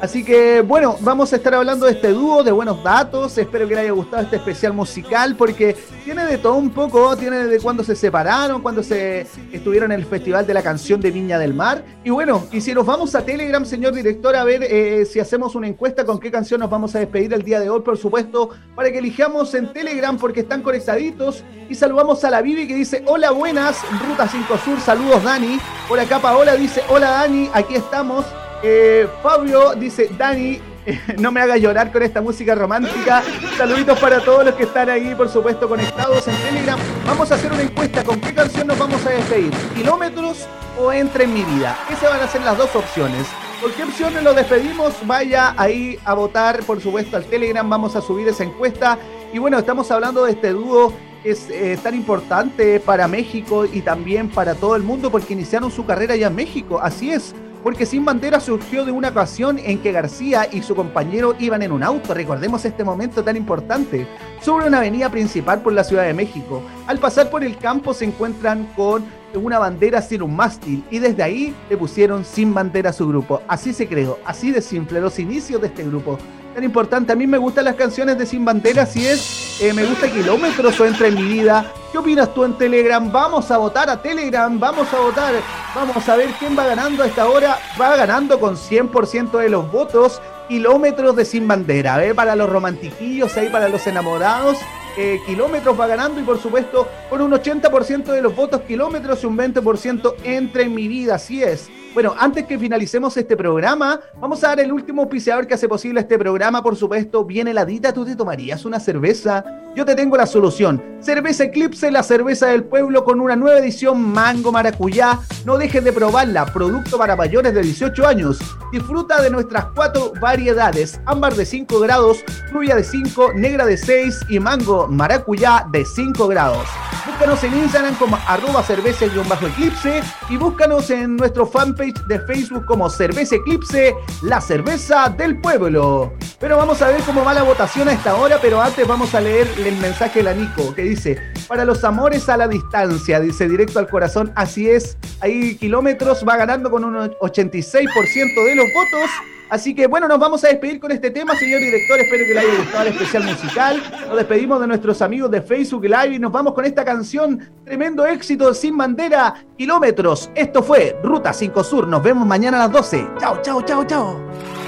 Así 0.00 0.24
que 0.24 0.62
bueno, 0.62 0.96
vamos 1.00 1.30
a 1.34 1.36
estar 1.36 1.54
hablando 1.54 1.84
de 1.84 1.92
este 1.92 2.08
dúo, 2.08 2.42
de 2.42 2.50
buenos 2.52 2.82
datos. 2.82 3.36
Espero 3.36 3.68
que 3.68 3.74
les 3.74 3.84
haya 3.84 3.92
gustado 3.92 4.22
este 4.22 4.36
especial 4.36 4.72
musical 4.72 5.36
porque 5.36 5.76
tiene 6.04 6.24
de 6.24 6.38
todo 6.38 6.54
un 6.54 6.70
poco, 6.70 7.14
tiene 7.18 7.44
de 7.44 7.60
cuando 7.60 7.84
se 7.84 7.94
separaron, 7.94 8.62
cuando 8.62 8.82
se 8.82 9.26
estuvieron 9.52 9.92
en 9.92 10.00
el 10.00 10.06
Festival 10.06 10.46
de 10.46 10.54
la 10.54 10.62
Canción 10.62 11.02
de 11.02 11.10
Viña 11.10 11.38
del 11.38 11.52
Mar. 11.52 11.84
Y 12.02 12.08
bueno, 12.08 12.46
y 12.50 12.62
si 12.62 12.72
nos 12.72 12.86
vamos 12.86 13.14
a 13.14 13.26
Telegram, 13.26 13.62
señor 13.66 13.92
director, 13.92 14.34
a 14.36 14.42
ver 14.42 14.62
eh, 14.62 15.04
si 15.04 15.20
hacemos 15.20 15.54
una 15.54 15.66
encuesta 15.66 16.06
con 16.06 16.18
qué 16.18 16.30
canción 16.30 16.60
nos 16.60 16.70
vamos 16.70 16.94
a 16.94 16.98
despedir 16.98 17.34
el 17.34 17.42
día 17.42 17.60
de 17.60 17.68
hoy, 17.68 17.82
por 17.82 17.98
supuesto, 17.98 18.48
para 18.74 18.90
que 18.90 18.98
elijamos 19.00 19.52
en 19.54 19.70
Telegram 19.70 20.16
porque 20.16 20.40
están 20.40 20.62
conectaditos. 20.62 21.44
Y 21.68 21.74
saludamos 21.74 22.24
a 22.24 22.30
la 22.30 22.40
Vivi 22.40 22.66
que 22.66 22.74
dice, 22.74 23.04
hola 23.06 23.32
buenas, 23.32 23.76
Ruta 24.08 24.26
5 24.26 24.58
Sur, 24.64 24.80
saludos 24.80 25.22
Dani. 25.22 25.60
Por 25.86 26.00
acá 26.00 26.18
Paola 26.20 26.54
dice, 26.54 26.82
hola 26.88 27.10
Dani, 27.10 27.50
aquí 27.52 27.74
estamos. 27.74 28.24
Eh, 28.62 29.08
Fabio 29.22 29.74
dice, 29.74 30.10
Dani, 30.18 30.60
no 31.18 31.32
me 31.32 31.40
haga 31.40 31.56
llorar 31.56 31.92
con 31.92 32.02
esta 32.02 32.20
música 32.20 32.54
romántica. 32.54 33.22
Saluditos 33.56 33.98
para 33.98 34.20
todos 34.20 34.44
los 34.44 34.54
que 34.54 34.64
están 34.64 34.90
ahí, 34.90 35.14
por 35.14 35.28
supuesto, 35.28 35.68
conectados 35.68 36.26
en 36.28 36.36
Telegram. 36.36 36.78
Vamos 37.06 37.30
a 37.32 37.34
hacer 37.34 37.52
una 37.52 37.62
encuesta 37.62 38.04
con 38.04 38.20
qué 38.20 38.34
canción 38.34 38.66
nos 38.66 38.78
vamos 38.78 39.04
a 39.06 39.10
despedir. 39.10 39.50
¿Kilómetros 39.74 40.46
o 40.78 40.92
Entre 40.92 41.24
en 41.24 41.34
mi 41.34 41.42
vida? 41.42 41.78
Esas 41.90 42.10
van 42.10 42.20
a 42.20 42.28
ser 42.28 42.42
las 42.42 42.56
dos 42.56 42.74
opciones. 42.74 43.26
¿Por 43.60 43.72
qué 43.72 43.84
opciones 43.84 44.22
lo 44.22 44.32
despedimos? 44.32 44.94
Vaya 45.06 45.54
ahí 45.56 45.98
a 46.04 46.14
votar, 46.14 46.62
por 46.64 46.80
supuesto, 46.80 47.16
al 47.16 47.24
Telegram. 47.24 47.68
Vamos 47.68 47.96
a 47.96 48.00
subir 48.00 48.28
esa 48.28 48.44
encuesta. 48.44 48.98
Y 49.32 49.38
bueno, 49.38 49.58
estamos 49.58 49.90
hablando 49.90 50.24
de 50.24 50.32
este 50.32 50.50
dúo 50.50 50.92
que 51.22 51.30
es 51.32 51.50
eh, 51.50 51.78
tan 51.82 51.94
importante 51.94 52.80
para 52.80 53.06
México 53.06 53.66
y 53.66 53.82
también 53.82 54.30
para 54.30 54.54
todo 54.54 54.74
el 54.76 54.82
mundo 54.82 55.10
porque 55.10 55.34
iniciaron 55.34 55.70
su 55.70 55.84
carrera 55.84 56.16
ya 56.16 56.28
en 56.28 56.34
México. 56.34 56.80
Así 56.82 57.10
es. 57.10 57.34
Porque 57.62 57.84
Sin 57.84 58.04
Bandera 58.04 58.40
surgió 58.40 58.84
de 58.84 58.92
una 58.92 59.08
ocasión 59.08 59.58
en 59.58 59.80
que 59.80 59.92
García 59.92 60.48
y 60.50 60.62
su 60.62 60.74
compañero 60.74 61.34
iban 61.38 61.62
en 61.62 61.72
un 61.72 61.82
auto, 61.82 62.14
recordemos 62.14 62.64
este 62.64 62.84
momento 62.84 63.22
tan 63.22 63.36
importante, 63.36 64.06
sobre 64.40 64.66
una 64.66 64.78
avenida 64.78 65.10
principal 65.10 65.60
por 65.60 65.74
la 65.74 65.84
Ciudad 65.84 66.04
de 66.04 66.14
México. 66.14 66.62
Al 66.86 66.98
pasar 66.98 67.28
por 67.28 67.44
el 67.44 67.58
campo 67.58 67.92
se 67.92 68.06
encuentran 68.06 68.66
con 68.74 69.04
una 69.34 69.58
bandera 69.58 70.02
sin 70.02 70.22
un 70.22 70.34
mástil 70.34 70.82
y 70.90 70.98
desde 70.98 71.22
ahí 71.22 71.54
le 71.68 71.76
pusieron 71.76 72.24
Sin 72.24 72.54
Bandera 72.54 72.90
a 72.90 72.94
su 72.94 73.06
grupo. 73.06 73.42
Así 73.46 73.72
se 73.72 73.86
creó, 73.86 74.18
así 74.24 74.50
de 74.50 74.62
simple, 74.62 75.00
los 75.00 75.18
inicios 75.18 75.60
de 75.60 75.68
este 75.68 75.84
grupo. 75.84 76.18
Tan 76.54 76.64
importante, 76.64 77.12
a 77.12 77.16
mí 77.16 77.26
me 77.26 77.38
gustan 77.38 77.64
las 77.64 77.76
canciones 77.76 78.18
de 78.18 78.26
Sin 78.26 78.44
Bandera, 78.44 78.84
si 78.84 79.06
es 79.06 79.60
eh, 79.62 79.72
Me 79.72 79.84
gusta 79.84 80.10
Kilómetros 80.10 80.78
o 80.80 80.86
Entra 80.86 81.06
en 81.06 81.14
mi 81.14 81.22
vida. 81.22 81.72
¿Qué 81.92 81.98
opinas 81.98 82.34
tú 82.34 82.44
en 82.44 82.58
Telegram? 82.58 83.10
Vamos 83.10 83.50
a 83.50 83.56
votar 83.56 83.88
a 83.88 84.00
Telegram, 84.02 84.58
vamos 84.58 84.92
a 84.92 84.98
votar. 84.98 85.34
Vamos 85.74 86.08
a 86.08 86.16
ver 86.16 86.30
quién 86.38 86.58
va 86.58 86.66
ganando 86.66 87.02
a 87.02 87.06
esta 87.06 87.28
hora. 87.28 87.58
Va 87.80 87.96
ganando 87.96 88.40
con 88.40 88.56
100% 88.56 89.38
de 89.38 89.48
los 89.48 89.70
votos. 89.70 90.20
Kilómetros 90.48 91.14
de 91.14 91.24
Sin 91.24 91.46
Bandera, 91.46 92.04
¿eh? 92.04 92.14
Para 92.14 92.34
los 92.34 92.50
romantiquillos, 92.50 93.36
ahí 93.36 93.48
para 93.48 93.68
los 93.68 93.86
enamorados. 93.86 94.58
eh, 94.96 95.20
kilómetros 95.24 95.78
va 95.78 95.86
ganando 95.86 96.20
y 96.20 96.24
por 96.24 96.40
supuesto 96.40 96.88
con 97.08 97.20
un 97.22 97.30
80% 97.30 98.06
de 98.06 98.20
los 98.20 98.34
votos 98.34 98.62
kilómetros 98.62 99.22
y 99.22 99.26
un 99.26 99.38
20% 99.38 100.14
entre 100.24 100.64
en 100.64 100.74
mi 100.74 100.88
vida, 100.88 101.14
así 101.14 101.42
es. 101.44 101.70
Bueno, 101.92 102.14
antes 102.16 102.46
que 102.46 102.56
finalicemos 102.56 103.16
este 103.16 103.36
programa, 103.36 103.98
vamos 104.20 104.44
a 104.44 104.48
dar 104.48 104.60
el 104.60 104.72
último 104.72 105.02
auspiciador 105.02 105.48
que 105.48 105.54
hace 105.54 105.68
posible 105.68 105.98
este 105.98 106.16
programa, 106.16 106.62
por 106.62 106.76
supuesto, 106.76 107.24
bien 107.24 107.48
heladita, 107.48 107.92
¿tú 107.92 108.04
te 108.04 108.14
tomarías 108.14 108.64
una 108.64 108.78
cerveza? 108.78 109.44
Yo 109.74 109.84
te 109.84 109.96
tengo 109.96 110.16
la 110.16 110.26
solución. 110.26 110.82
Cerveza 111.00 111.44
Eclipse, 111.44 111.90
la 111.90 112.04
cerveza 112.04 112.46
del 112.46 112.64
pueblo 112.64 113.04
con 113.04 113.20
una 113.20 113.34
nueva 113.34 113.58
edición 113.58 114.00
Mango 114.02 114.52
Maracuyá. 114.52 115.18
No 115.44 115.58
dejes 115.58 115.82
de 115.82 115.92
probarla, 115.92 116.46
producto 116.46 116.96
para 116.96 117.16
mayores 117.16 117.54
de 117.54 117.62
18 117.62 118.06
años. 118.06 118.38
Disfruta 118.70 119.20
de 119.20 119.30
nuestras 119.30 119.66
cuatro 119.74 120.12
variedades, 120.20 121.00
ámbar 121.06 121.34
de 121.34 121.44
5 121.44 121.80
grados, 121.80 122.24
rubia 122.52 122.76
de 122.76 122.84
5, 122.84 123.32
negra 123.34 123.64
de 123.64 123.76
6 123.76 124.26
y 124.28 124.38
mango 124.38 124.86
maracuyá 124.88 125.66
de 125.70 125.84
5 125.84 126.28
grados. 126.28 126.66
Búscanos 127.06 127.42
en 127.44 127.56
Instagram 127.56 127.94
como 127.94 128.18
arroba 128.26 128.62
cerveza-eclipse 128.62 130.02
y 130.28 130.36
búscanos 130.36 130.90
en 130.90 131.16
nuestro 131.16 131.46
fanpage 131.46 131.79
de 131.80 132.20
Facebook 132.20 132.66
como 132.66 132.90
Cerveza 132.90 133.36
Eclipse, 133.36 133.94
la 134.22 134.40
cerveza 134.40 135.08
del 135.08 135.40
pueblo. 135.40 136.12
Pero 136.38 136.56
vamos 136.56 136.82
a 136.82 136.88
ver 136.88 137.00
cómo 137.02 137.24
va 137.24 137.34
la 137.34 137.42
votación 137.42 137.88
a 137.88 137.92
esta 137.92 138.14
hora, 138.14 138.38
pero 138.40 138.60
antes 138.60 138.86
vamos 138.86 139.14
a 139.14 139.20
leer 139.20 139.48
el 139.58 139.76
mensaje 139.76 140.20
de 140.20 140.24
la 140.24 140.34
Nico 140.34 140.74
que 140.74 140.82
dice, 140.82 141.18
para 141.48 141.64
los 141.64 141.82
amores 141.84 142.28
a 142.28 142.36
la 142.36 142.48
distancia, 142.48 143.18
dice 143.20 143.48
directo 143.48 143.78
al 143.78 143.88
corazón, 143.88 144.32
así 144.36 144.68
es, 144.68 144.96
ahí 145.20 145.56
kilómetros 145.56 146.24
va 146.28 146.36
ganando 146.36 146.70
con 146.70 146.84
un 146.84 146.94
86% 146.94 148.44
de 148.44 148.54
los 148.54 148.66
votos. 148.74 149.10
Así 149.50 149.74
que 149.74 149.86
bueno, 149.86 150.06
nos 150.06 150.18
vamos 150.18 150.44
a 150.44 150.48
despedir 150.48 150.78
con 150.78 150.92
este 150.92 151.10
tema, 151.10 151.34
señor 151.36 151.60
director. 151.60 151.98
Espero 151.98 152.24
que 152.24 152.34
le 152.34 152.40
haya 152.40 152.56
gustado 152.58 152.82
el 152.82 152.88
especial 152.92 153.24
musical. 153.24 153.82
Nos 154.06 154.16
despedimos 154.16 154.60
de 154.60 154.66
nuestros 154.68 155.02
amigos 155.02 155.30
de 155.30 155.42
Facebook 155.42 155.84
Live 155.84 156.14
y 156.14 156.18
nos 156.18 156.30
vamos 156.30 156.54
con 156.54 156.64
esta 156.64 156.84
canción. 156.84 157.40
Tremendo 157.64 158.06
éxito 158.06 158.54
sin 158.54 158.76
bandera, 158.76 159.34
kilómetros. 159.58 160.30
Esto 160.34 160.62
fue 160.62 160.96
Ruta 161.02 161.32
5 161.32 161.64
Sur. 161.64 161.88
Nos 161.88 162.02
vemos 162.02 162.26
mañana 162.26 162.58
a 162.58 162.60
las 162.60 162.72
12. 162.72 163.08
Chao, 163.18 163.42
chao, 163.42 163.62
chao, 163.62 163.84
chao. 163.84 164.59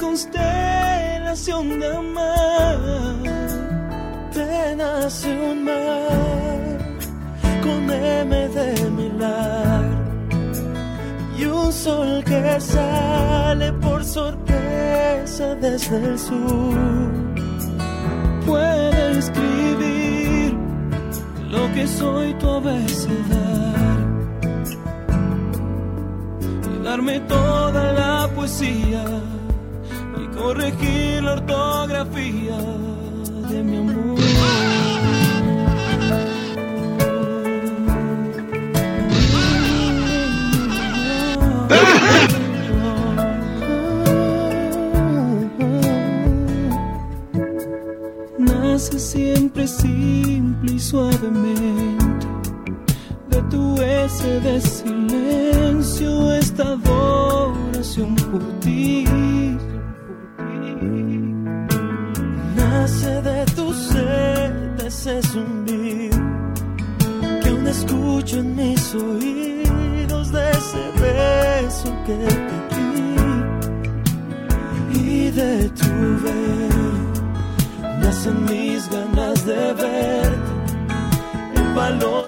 Constelación 0.00 1.80
de 1.80 1.96
amar 1.96 2.78
te 4.32 4.76
nace 4.76 5.28
un 5.38 5.64
mar 5.64 6.78
con 7.62 7.90
M 7.90 8.48
de 8.48 8.90
milagro 8.90 10.06
y 11.38 11.44
un 11.44 11.72
sol 11.72 12.22
que 12.24 12.60
sale 12.60 13.72
por 13.74 14.04
sorpresa 14.04 15.54
desde 15.56 15.96
el 15.96 16.18
sur. 16.18 16.76
Puede 18.46 19.18
escribir 19.18 20.54
lo 21.50 21.72
que 21.74 21.86
soy 21.86 22.34
tu 22.34 22.48
abecedario 22.48 23.76
y 26.74 26.84
darme 26.84 27.20
toda 27.20 27.92
la 27.92 28.28
poesía 28.34 29.04
corregir 30.46 31.24
la 31.24 31.32
ortografía 31.32 32.56
de 33.50 33.62
mi 33.64 33.76
amor. 33.78 34.18
Nace 48.38 49.00
siempre 49.00 49.66
simple 49.66 50.72
y 50.74 50.78
suavemente 50.78 52.26
de 53.30 53.42
tu 53.50 53.82
S 53.82 54.40
de 54.46 54.60
silencio 54.60 56.32
esta 56.34 56.62
adoración 56.74 58.14
por 58.30 58.42
ti. 58.60 59.06
Ese 65.06 65.22
zumbido 65.28 66.18
que 67.40 67.48
aún 67.48 67.66
escucho 67.68 68.38
en 68.38 68.56
mis 68.56 68.92
oídos 68.92 70.32
de 70.32 70.50
ese 70.50 70.90
beso 71.00 71.94
que 72.04 72.16
te 72.16 72.80
di 74.90 74.98
y 74.98 75.30
de 75.30 75.68
tu 75.70 75.92
ver 76.24 76.74
nacen 78.00 78.44
mis 78.46 78.90
ganas 78.90 79.46
de 79.46 79.74
verte 79.74 80.52
el 81.54 81.74
valor 81.74 82.25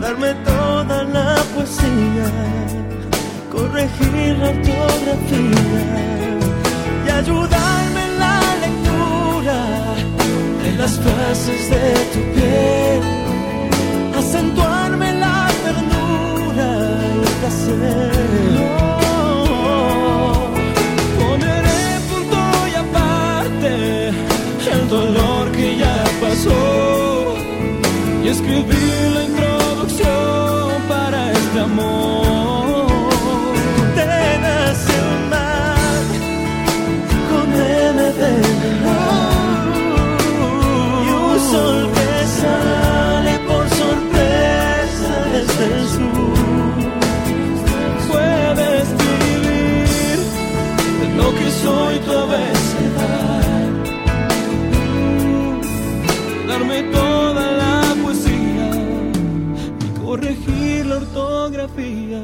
darme 0.00 0.34
toda 0.44 1.04
la 1.04 1.36
poesía, 1.54 2.30
corregir 3.50 4.38
la 4.38 4.48
ortografía 4.50 5.94
y 7.06 7.10
ayudarme 7.10 8.04
en 8.04 8.18
la 8.18 8.40
lectura 8.64 9.58
de 10.62 10.72
las 10.78 10.92
frases 11.00 11.70
de 11.70 11.94
tu 12.12 12.20
piel. 12.34 13.00
Acentuarme 14.16 14.73
soy 51.64 51.98
tu 52.00 52.12
darme 56.48 56.82
toda 56.92 57.44
la 57.62 57.74
poesía 58.02 58.70
y 59.84 59.88
corregir 60.00 60.86
la 60.86 60.96
ortografía 60.96 62.23